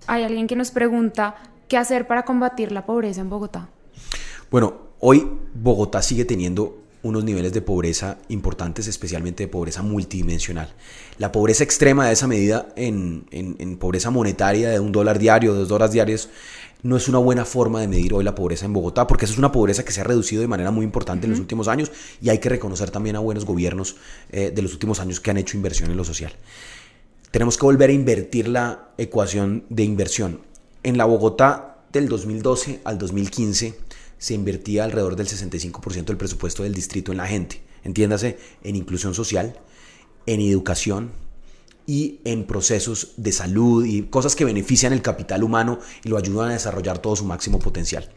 Hay 0.08 0.24
alguien 0.24 0.48
que 0.48 0.56
nos 0.56 0.72
pregunta 0.72 1.36
qué 1.68 1.76
hacer 1.76 2.08
para 2.08 2.24
combatir 2.24 2.72
la 2.72 2.86
pobreza 2.86 3.20
en 3.20 3.30
Bogotá. 3.30 3.68
Bueno, 4.50 4.74
hoy 5.02 5.28
Bogotá 5.54 6.02
sigue 6.02 6.24
teniendo 6.24 6.78
unos 7.04 7.26
niveles 7.26 7.52
de 7.52 7.62
pobreza 7.62 8.18
importantes, 8.30 8.88
especialmente 8.88 9.44
de 9.44 9.48
pobreza 9.50 9.82
multidimensional. 9.82 10.74
La 11.18 11.32
pobreza 11.32 11.66
extrema 11.66 12.08
de 12.08 12.14
esa 12.14 12.28
medida 12.28 12.70
en, 12.76 13.26
en, 13.32 13.78
pobreza 13.78 14.12
monetaria 14.12 14.70
de 14.70 14.80
un 14.80 14.92
dólar 14.92 15.20
diario, 15.20 15.54
dos 15.54 15.68
dólares 15.68 15.94
diarios, 15.94 16.30
no 16.84 16.96
es 16.98 17.08
una 17.08 17.18
buena 17.18 17.46
forma 17.46 17.82
de 17.82 17.88
medir 17.88 18.14
hoy 18.14 18.24
la 18.24 18.36
pobreza 18.36 18.66
en 18.66 18.74
Bogotá, 18.74 19.08
porque 19.08 19.26
esa 19.26 19.34
es 19.34 19.38
una 19.40 19.52
pobreza 19.52 19.84
que 19.84 19.92
se 19.92 20.02
ha 20.02 20.04
reducido 20.04 20.42
de 20.42 20.48
manera 20.48 20.72
muy 20.72 20.86
importante 20.86 21.26
en 21.26 21.32
los 21.32 21.40
últimos 21.40 21.68
años 21.68 21.92
y 22.22 22.30
hay 22.30 22.40
que 22.40 22.50
reconocer 22.50 22.92
también 22.92 23.16
a 23.16 23.20
buenos 23.20 23.46
gobiernos 23.46 23.96
eh, 24.32 24.52
de 24.54 24.62
los 24.62 24.74
últimos 24.74 25.00
años 25.00 25.20
que 25.20 25.32
han 25.32 25.38
hecho 25.38 25.58
inversión 25.58 25.90
en 25.90 25.98
lo 25.98 26.04
social. 26.04 26.34
Tenemos 27.32 27.58
que 27.58 27.66
volver 27.66 27.90
a 27.90 27.94
invertir 27.94 28.48
la 28.48 28.90
ecuación 28.98 29.66
de 29.70 29.84
inversión. 29.84 30.42
En 30.84 30.98
la 30.98 31.06
Bogotá 31.06 31.80
del 31.92 32.08
2012 32.08 32.82
al 32.84 32.98
2015 32.98 33.78
se 34.18 34.34
invertía 34.34 34.84
alrededor 34.84 35.16
del 35.16 35.28
65% 35.28 36.06
del 36.06 36.18
presupuesto 36.18 36.64
del 36.64 36.74
distrito 36.74 37.12
en 37.12 37.18
la 37.18 37.28
gente, 37.28 37.62
entiéndase, 37.84 38.38
en 38.64 38.76
inclusión 38.76 39.14
social, 39.14 39.60
en 40.26 40.42
educación 40.42 41.12
y 41.88 42.20
en 42.26 42.46
procesos 42.46 43.14
de 43.18 43.32
salud 43.32 43.84
y 43.86 44.04
cosas 44.04 44.36
que 44.36 44.46
benefician 44.46 44.94
el 44.94 45.02
capital 45.02 45.44
humano 45.44 45.80
y 46.04 46.10
lo 46.10 46.18
ayudan 46.18 46.50
a 46.50 46.54
desarrollar 46.54 47.00
todo 47.00 47.16
su 47.16 47.26
máximo 47.26 47.58
potencial. 47.58 48.08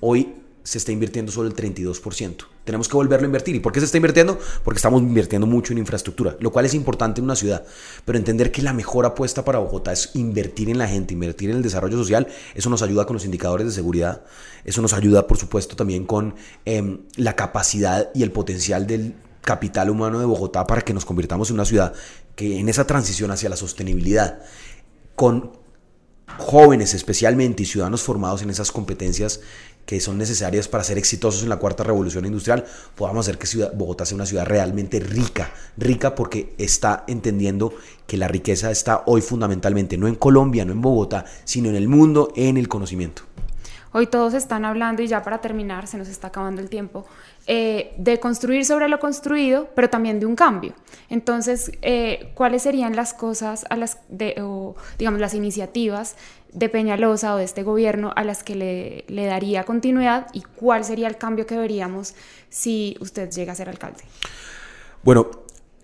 Hoy 0.00 0.34
se 0.68 0.78
está 0.78 0.92
invirtiendo 0.92 1.32
solo 1.32 1.48
el 1.48 1.54
32%. 1.54 2.44
Tenemos 2.64 2.88
que 2.88 2.96
volverlo 2.96 3.24
a 3.24 3.28
invertir. 3.28 3.56
¿Y 3.56 3.60
por 3.60 3.72
qué 3.72 3.80
se 3.80 3.86
está 3.86 3.96
invirtiendo? 3.96 4.38
Porque 4.62 4.76
estamos 4.76 5.00
invirtiendo 5.00 5.46
mucho 5.46 5.72
en 5.72 5.78
infraestructura, 5.78 6.36
lo 6.40 6.52
cual 6.52 6.66
es 6.66 6.74
importante 6.74 7.20
en 7.20 7.24
una 7.24 7.36
ciudad. 7.36 7.64
Pero 8.04 8.18
entender 8.18 8.52
que 8.52 8.60
la 8.60 8.74
mejor 8.74 9.06
apuesta 9.06 9.44
para 9.46 9.60
Bogotá 9.60 9.92
es 9.92 10.10
invertir 10.14 10.68
en 10.68 10.76
la 10.76 10.86
gente, 10.86 11.14
invertir 11.14 11.48
en 11.48 11.56
el 11.56 11.62
desarrollo 11.62 11.96
social. 11.96 12.26
Eso 12.54 12.68
nos 12.68 12.82
ayuda 12.82 13.06
con 13.06 13.14
los 13.14 13.24
indicadores 13.24 13.66
de 13.66 13.72
seguridad. 13.72 14.24
Eso 14.64 14.82
nos 14.82 14.92
ayuda, 14.92 15.26
por 15.26 15.38
supuesto, 15.38 15.74
también 15.74 16.04
con 16.04 16.34
em, 16.66 16.98
la 17.16 17.34
capacidad 17.34 18.10
y 18.14 18.22
el 18.22 18.30
potencial 18.30 18.86
del 18.86 19.14
capital 19.42 19.90
humano 19.90 20.18
de 20.18 20.26
Bogotá 20.26 20.66
para 20.66 20.82
que 20.82 20.94
nos 20.94 21.04
convirtamos 21.04 21.50
en 21.50 21.54
una 21.54 21.64
ciudad 21.64 21.92
que 22.36 22.58
en 22.58 22.68
esa 22.68 22.86
transición 22.86 23.30
hacia 23.30 23.48
la 23.48 23.56
sostenibilidad, 23.56 24.40
con 25.14 25.52
jóvenes 26.36 26.94
especialmente 26.94 27.62
y 27.62 27.66
ciudadanos 27.66 28.02
formados 28.02 28.42
en 28.42 28.50
esas 28.50 28.70
competencias 28.70 29.40
que 29.86 30.00
son 30.00 30.18
necesarias 30.18 30.68
para 30.68 30.84
ser 30.84 30.98
exitosos 30.98 31.42
en 31.42 31.48
la 31.48 31.56
cuarta 31.56 31.82
revolución 31.82 32.26
industrial, 32.26 32.66
podamos 32.94 33.26
hacer 33.26 33.38
que 33.38 33.48
Bogotá 33.74 34.04
sea 34.04 34.16
una 34.16 34.26
ciudad 34.26 34.44
realmente 34.44 35.00
rica, 35.00 35.50
rica 35.78 36.14
porque 36.14 36.54
está 36.58 37.04
entendiendo 37.08 37.72
que 38.06 38.18
la 38.18 38.28
riqueza 38.28 38.70
está 38.70 39.02
hoy 39.06 39.22
fundamentalmente 39.22 39.96
no 39.96 40.06
en 40.06 40.14
Colombia, 40.14 40.66
no 40.66 40.72
en 40.72 40.82
Bogotá, 40.82 41.24
sino 41.44 41.70
en 41.70 41.76
el 41.76 41.88
mundo, 41.88 42.34
en 42.36 42.58
el 42.58 42.68
conocimiento. 42.68 43.22
Hoy 43.92 44.06
todos 44.06 44.34
están 44.34 44.64
hablando, 44.64 45.02
y 45.02 45.06
ya 45.06 45.22
para 45.22 45.40
terminar, 45.40 45.86
se 45.86 45.98
nos 45.98 46.08
está 46.08 46.28
acabando 46.28 46.60
el 46.60 46.68
tiempo, 46.68 47.06
eh, 47.46 47.94
de 47.96 48.20
construir 48.20 48.64
sobre 48.64 48.88
lo 48.88 48.98
construido, 48.98 49.68
pero 49.74 49.88
también 49.88 50.20
de 50.20 50.26
un 50.26 50.36
cambio. 50.36 50.74
Entonces, 51.08 51.72
eh, 51.82 52.30
¿cuáles 52.34 52.62
serían 52.62 52.94
las 52.96 53.14
cosas, 53.14 53.66
de, 54.08 54.36
o, 54.42 54.76
digamos, 54.98 55.20
las 55.20 55.34
iniciativas 55.34 56.16
de 56.52 56.68
Peñalosa 56.68 57.34
o 57.34 57.38
de 57.38 57.44
este 57.44 57.62
gobierno 57.62 58.12
a 58.16 58.24
las 58.24 58.42
que 58.42 58.54
le, 58.54 59.04
le 59.08 59.26
daría 59.26 59.64
continuidad 59.64 60.28
y 60.32 60.42
cuál 60.42 60.84
sería 60.84 61.08
el 61.08 61.16
cambio 61.16 61.46
que 61.46 61.56
veríamos 61.56 62.14
si 62.48 62.96
usted 63.00 63.30
llega 63.30 63.52
a 63.52 63.54
ser 63.54 63.68
alcalde? 63.68 64.02
Bueno, 65.02 65.30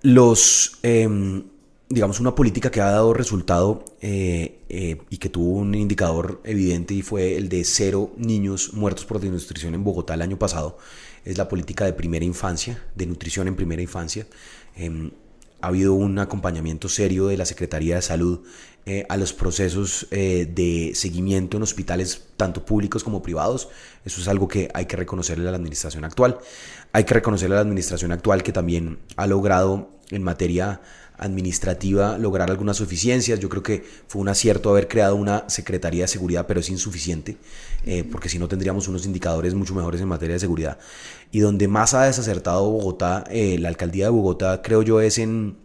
los... 0.02 0.78
Em, 0.82 1.44
digamos, 1.88 2.18
una 2.18 2.34
política 2.34 2.70
que 2.70 2.80
ha 2.80 2.90
dado 2.90 3.12
resultado 3.12 3.84
eh, 4.00 4.60
eh, 4.68 4.98
y 5.10 5.18
que 5.18 5.28
tuvo 5.28 5.58
un 5.58 5.74
indicador 5.74 6.40
evidente 6.44 6.94
y 6.94 7.02
fue 7.02 7.36
el 7.36 7.48
de 7.48 7.64
cero 7.64 8.12
niños 8.16 8.72
muertos 8.72 9.04
por 9.04 9.20
desnutrición 9.20 9.74
en 9.74 9.84
Bogotá 9.84 10.14
el 10.14 10.22
año 10.22 10.38
pasado, 10.38 10.78
es 11.24 11.36
la 11.36 11.48
política 11.48 11.84
de 11.84 11.92
primera 11.92 12.24
infancia, 12.24 12.82
de 12.94 13.06
nutrición 13.06 13.48
en 13.48 13.56
primera 13.56 13.82
infancia. 13.82 14.26
Em, 14.76 15.10
ha 15.60 15.68
habido 15.68 15.94
un 15.94 16.18
acompañamiento 16.18 16.88
serio 16.90 17.26
de 17.28 17.38
la 17.38 17.46
Secretaría 17.46 17.96
de 17.96 18.02
Salud 18.02 18.40
eh, 18.84 19.06
a 19.08 19.16
los 19.16 19.32
procesos 19.32 20.06
de 20.10 20.92
seguimiento 20.94 21.56
en 21.56 21.62
hospitales 21.62 22.26
tanto 22.36 22.66
públicos 22.66 23.02
como 23.02 23.22
privados. 23.22 23.68
Eso 24.04 24.20
es 24.20 24.28
algo 24.28 24.46
que 24.46 24.68
hay 24.74 24.84
que 24.84 24.96
reconocerle 24.96 25.48
a 25.48 25.52
la 25.52 25.56
administración 25.56 26.04
actual. 26.04 26.38
Hay 26.92 27.04
que 27.04 27.14
reconocerle 27.14 27.54
a 27.54 27.58
la 27.58 27.62
administración 27.62 28.12
actual 28.12 28.42
que 28.42 28.52
también 28.52 28.98
ha 29.16 29.26
logrado 29.26 29.88
en 30.10 30.22
materia 30.22 30.82
administrativa 31.16 32.18
lograr 32.18 32.50
algunas 32.50 32.76
suficiencias. 32.76 33.38
Yo 33.40 33.48
creo 33.48 33.62
que 33.62 33.84
fue 34.06 34.20
un 34.20 34.28
acierto 34.28 34.70
haber 34.70 34.88
creado 34.88 35.16
una 35.16 35.44
Secretaría 35.48 36.04
de 36.04 36.08
Seguridad, 36.08 36.46
pero 36.46 36.60
es 36.60 36.70
insuficiente, 36.70 37.36
eh, 37.84 38.04
porque 38.10 38.28
si 38.28 38.38
no 38.38 38.48
tendríamos 38.48 38.88
unos 38.88 39.06
indicadores 39.06 39.54
mucho 39.54 39.74
mejores 39.74 40.00
en 40.00 40.08
materia 40.08 40.34
de 40.34 40.40
seguridad. 40.40 40.78
Y 41.30 41.40
donde 41.40 41.68
más 41.68 41.94
ha 41.94 42.04
desacertado 42.04 42.70
Bogotá, 42.70 43.24
eh, 43.30 43.58
la 43.58 43.68
alcaldía 43.68 44.06
de 44.06 44.10
Bogotá, 44.10 44.62
creo 44.62 44.82
yo, 44.82 45.00
es 45.00 45.18
en, 45.18 45.56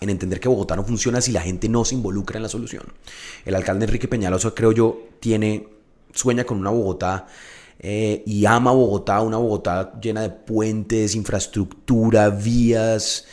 en 0.00 0.10
entender 0.10 0.40
que 0.40 0.48
Bogotá 0.48 0.76
no 0.76 0.84
funciona 0.84 1.20
si 1.20 1.32
la 1.32 1.40
gente 1.40 1.68
no 1.68 1.84
se 1.84 1.94
involucra 1.94 2.36
en 2.36 2.44
la 2.44 2.48
solución. 2.48 2.84
El 3.44 3.54
alcalde 3.54 3.84
Enrique 3.84 4.08
Peñalosa, 4.08 4.52
creo 4.52 4.72
yo, 4.72 5.08
tiene, 5.20 5.68
sueña 6.12 6.44
con 6.44 6.58
una 6.58 6.70
Bogotá 6.70 7.26
eh, 7.80 8.22
y 8.26 8.44
ama 8.46 8.72
Bogotá, 8.72 9.20
una 9.20 9.36
Bogotá 9.36 9.92
llena 10.00 10.22
de 10.22 10.30
puentes, 10.30 11.14
infraestructura, 11.14 12.30
vías, 12.30 13.26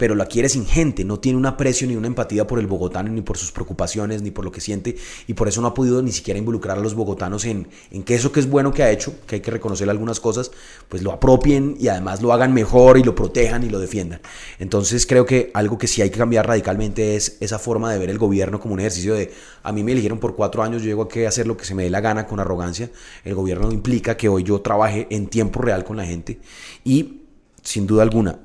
pero 0.00 0.14
la 0.14 0.24
quiere 0.24 0.48
sin 0.48 0.64
gente, 0.64 1.04
no 1.04 1.20
tiene 1.20 1.36
un 1.36 1.44
aprecio 1.44 1.86
ni 1.86 1.94
una 1.94 2.06
empatía 2.06 2.46
por 2.46 2.58
el 2.58 2.66
bogotano, 2.66 3.10
ni 3.10 3.20
por 3.20 3.36
sus 3.36 3.52
preocupaciones, 3.52 4.22
ni 4.22 4.30
por 4.30 4.46
lo 4.46 4.50
que 4.50 4.62
siente, 4.62 4.96
y 5.26 5.34
por 5.34 5.46
eso 5.46 5.60
no 5.60 5.66
ha 5.66 5.74
podido 5.74 6.00
ni 6.00 6.10
siquiera 6.10 6.38
involucrar 6.38 6.78
a 6.78 6.80
los 6.80 6.94
bogotanos 6.94 7.44
en, 7.44 7.68
en 7.90 8.02
que 8.02 8.14
eso 8.14 8.32
que 8.32 8.40
es 8.40 8.48
bueno 8.48 8.72
que 8.72 8.82
ha 8.82 8.90
hecho, 8.90 9.12
que 9.26 9.34
hay 9.34 9.40
que 9.42 9.50
reconocer 9.50 9.90
algunas 9.90 10.18
cosas, 10.18 10.52
pues 10.88 11.02
lo 11.02 11.12
apropien 11.12 11.76
y 11.78 11.88
además 11.88 12.22
lo 12.22 12.32
hagan 12.32 12.54
mejor 12.54 12.96
y 12.96 13.02
lo 13.02 13.14
protejan 13.14 13.62
y 13.62 13.68
lo 13.68 13.78
defiendan. 13.78 14.22
Entonces 14.58 15.04
creo 15.04 15.26
que 15.26 15.50
algo 15.52 15.76
que 15.76 15.86
sí 15.86 16.00
hay 16.00 16.08
que 16.08 16.16
cambiar 16.16 16.46
radicalmente 16.46 17.14
es 17.14 17.36
esa 17.40 17.58
forma 17.58 17.92
de 17.92 17.98
ver 17.98 18.08
el 18.08 18.16
gobierno 18.16 18.58
como 18.58 18.72
un 18.72 18.80
ejercicio 18.80 19.12
de, 19.12 19.30
a 19.62 19.70
mí 19.70 19.84
me 19.84 19.92
eligieron 19.92 20.18
por 20.18 20.34
cuatro 20.34 20.62
años, 20.62 20.80
yo 20.80 20.88
llego 20.88 21.06
a 21.12 21.28
hacer 21.28 21.46
lo 21.46 21.58
que 21.58 21.66
se 21.66 21.74
me 21.74 21.82
dé 21.82 21.90
la 21.90 22.00
gana 22.00 22.26
con 22.26 22.40
arrogancia, 22.40 22.90
el 23.22 23.34
gobierno 23.34 23.70
implica 23.70 24.16
que 24.16 24.30
hoy 24.30 24.44
yo 24.44 24.62
trabaje 24.62 25.08
en 25.10 25.26
tiempo 25.26 25.60
real 25.60 25.84
con 25.84 25.98
la 25.98 26.06
gente 26.06 26.40
y 26.84 27.20
sin 27.62 27.86
duda 27.86 28.02
alguna, 28.02 28.38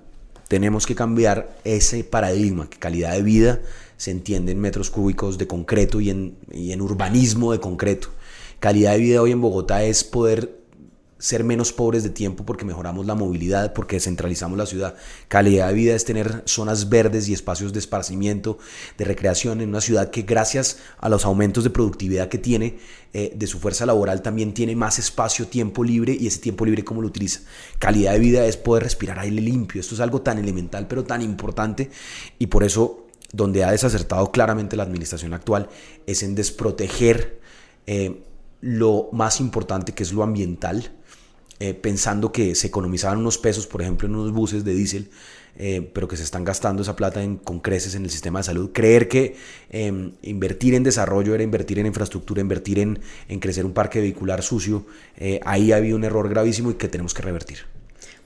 tenemos 0.48 0.86
que 0.86 0.96
cambiar 0.96 1.58
ese 1.64 2.04
paradigma, 2.04 2.70
que 2.70 2.78
calidad 2.78 3.14
de 3.14 3.24
vida 3.24 3.62
se 3.98 4.12
entiende 4.12 4.52
en 4.52 4.60
metros 4.60 4.90
cúbicos 4.90 5.38
de 5.38 5.48
concreto 5.48 6.02
y 6.02 6.10
en, 6.10 6.38
y 6.52 6.72
en 6.72 6.82
urbanismo 6.82 7.52
de 7.52 7.60
concreto. 7.60 8.10
Calidad 8.60 8.94
de 8.94 9.00
vida 9.00 9.22
hoy 9.22 9.32
en 9.32 9.42
Bogotá 9.42 9.84
es 9.84 10.04
poder 10.04 10.65
ser 11.26 11.44
menos 11.44 11.74
pobres 11.74 12.04
de 12.04 12.12
tiempo 12.12 12.46
porque 12.46 12.66
mejoramos 12.66 13.08
la 13.08 13.16
movilidad, 13.16 13.74
porque 13.74 13.96
descentralizamos 13.96 14.60
la 14.60 14.68
ciudad. 14.68 14.94
Calidad 15.28 15.70
de 15.70 15.74
vida 15.74 15.96
es 15.96 16.06
tener 16.06 16.44
zonas 16.46 16.88
verdes 16.88 17.28
y 17.28 17.34
espacios 17.34 17.74
de 17.74 17.80
esparcimiento, 17.80 18.60
de 19.00 19.06
recreación 19.06 19.60
en 19.60 19.70
una 19.70 19.82
ciudad 19.82 20.12
que 20.12 20.22
gracias 20.22 20.78
a 21.00 21.10
los 21.10 21.26
aumentos 21.26 21.64
de 21.64 21.72
productividad 21.72 22.30
que 22.30 22.38
tiene 22.38 22.78
eh, 23.12 23.34
de 23.36 23.48
su 23.48 23.58
fuerza 23.58 23.88
laboral 23.88 24.22
también 24.22 24.54
tiene 24.54 24.76
más 24.76 25.00
espacio, 25.00 25.48
tiempo 25.48 25.84
libre 25.84 26.16
y 26.20 26.28
ese 26.28 26.38
tiempo 26.38 26.64
libre 26.64 26.84
cómo 26.84 27.02
lo 27.02 27.08
utiliza. 27.08 27.40
Calidad 27.80 28.14
de 28.14 28.20
vida 28.20 28.46
es 28.46 28.56
poder 28.56 28.84
respirar 28.84 29.18
aire 29.18 29.42
limpio. 29.42 29.82
Esto 29.82 29.96
es 29.96 30.02
algo 30.02 30.22
tan 30.22 30.38
elemental 30.38 30.88
pero 30.88 31.06
tan 31.06 31.24
importante 31.24 31.90
y 32.38 32.46
por 32.46 32.64
eso 32.64 33.08
donde 33.34 33.64
ha 33.64 33.72
desacertado 33.72 34.32
claramente 34.32 34.76
la 34.76 34.84
administración 34.84 35.34
actual 35.34 35.70
es 36.06 36.22
en 36.22 36.36
desproteger 36.36 37.42
eh, 37.88 38.22
lo 38.62 39.10
más 39.12 39.40
importante 39.40 39.94
que 39.94 40.04
es 40.04 40.14
lo 40.14 40.22
ambiental 40.22 40.92
eh, 41.60 41.74
pensando 41.74 42.32
que 42.32 42.56
se 42.56 42.68
economizaban 42.68 43.20
unos 43.20 43.38
pesos, 43.38 43.68
por 43.68 43.82
ejemplo, 43.82 44.08
en 44.08 44.16
unos 44.16 44.32
buses 44.32 44.64
de 44.64 44.74
diésel, 44.74 45.10
eh, 45.58 45.90
pero 45.94 46.08
que 46.10 46.18
se 46.18 46.24
están 46.24 46.44
gastando 46.44 46.82
esa 46.82 46.98
plata 46.98 47.24
en, 47.24 47.38
con 47.38 47.62
creces 47.62 47.96
en 47.96 48.04
el 48.04 48.10
sistema 48.10 48.40
de 48.40 48.44
salud. 48.44 48.72
Creer 48.74 49.08
que 49.08 49.38
em, 49.70 50.12
invertir 50.22 50.74
en 50.74 50.84
desarrollo 50.84 51.34
era 51.34 51.44
invertir 51.44 51.80
en 51.80 51.86
infraestructura, 51.86 52.42
invertir 52.42 52.80
en, 52.80 53.00
en 53.30 53.40
crecer 53.40 53.66
un 53.66 53.72
parque 53.72 54.02
vehicular 54.02 54.44
sucio, 54.44 54.86
eh, 55.18 55.40
ahí 55.46 55.72
ha 55.72 55.78
habido 55.78 55.96
un 55.96 56.04
error 56.04 56.28
gravísimo 56.28 56.72
y 56.72 56.74
que 56.74 56.90
tenemos 56.90 57.14
que 57.14 57.22
revertir. 57.22 57.75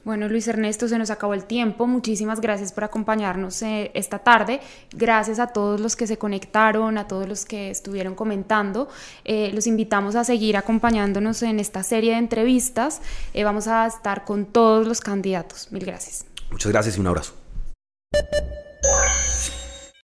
Bueno, 0.10 0.28
Luis 0.28 0.48
Ernesto, 0.48 0.88
se 0.88 0.98
nos 0.98 1.12
acabó 1.12 1.36
el 1.36 1.44
tiempo. 1.44 1.86
Muchísimas 1.86 2.42
gracias 2.42 2.72
por 2.72 2.84
acompañarnos 2.84 3.62
eh, 3.62 3.92
esta 3.94 4.18
tarde. 4.18 4.60
Gracias 4.92 5.38
a 5.38 5.46
todos 5.46 5.80
los 5.80 5.96
que 5.96 6.08
se 6.08 6.18
conectaron, 6.18 6.98
a 6.98 7.08
todos 7.08 7.30
los 7.30 7.46
que 7.46 7.70
estuvieron 7.70 8.16
comentando. 8.16 8.90
Eh, 9.24 9.52
los 9.54 9.68
invitamos 9.68 10.16
a 10.16 10.24
seguir 10.24 10.58
acompañándonos 10.58 11.44
en 11.44 11.60
esta 11.60 11.84
serie 11.84 12.14
de 12.14 12.18
entrevistas. 12.18 13.04
Eh, 13.36 13.44
vamos 13.44 13.68
a 13.68 13.86
estar 13.86 14.26
con 14.26 14.48
todos 14.48 14.88
los 14.88 15.00
candidatos. 15.00 15.72
Mil 15.72 15.86
gracias. 15.86 16.26
Muchas 16.50 16.72
gracias 16.72 16.98
y 16.98 17.00
un 17.02 17.06
abrazo. 17.06 17.36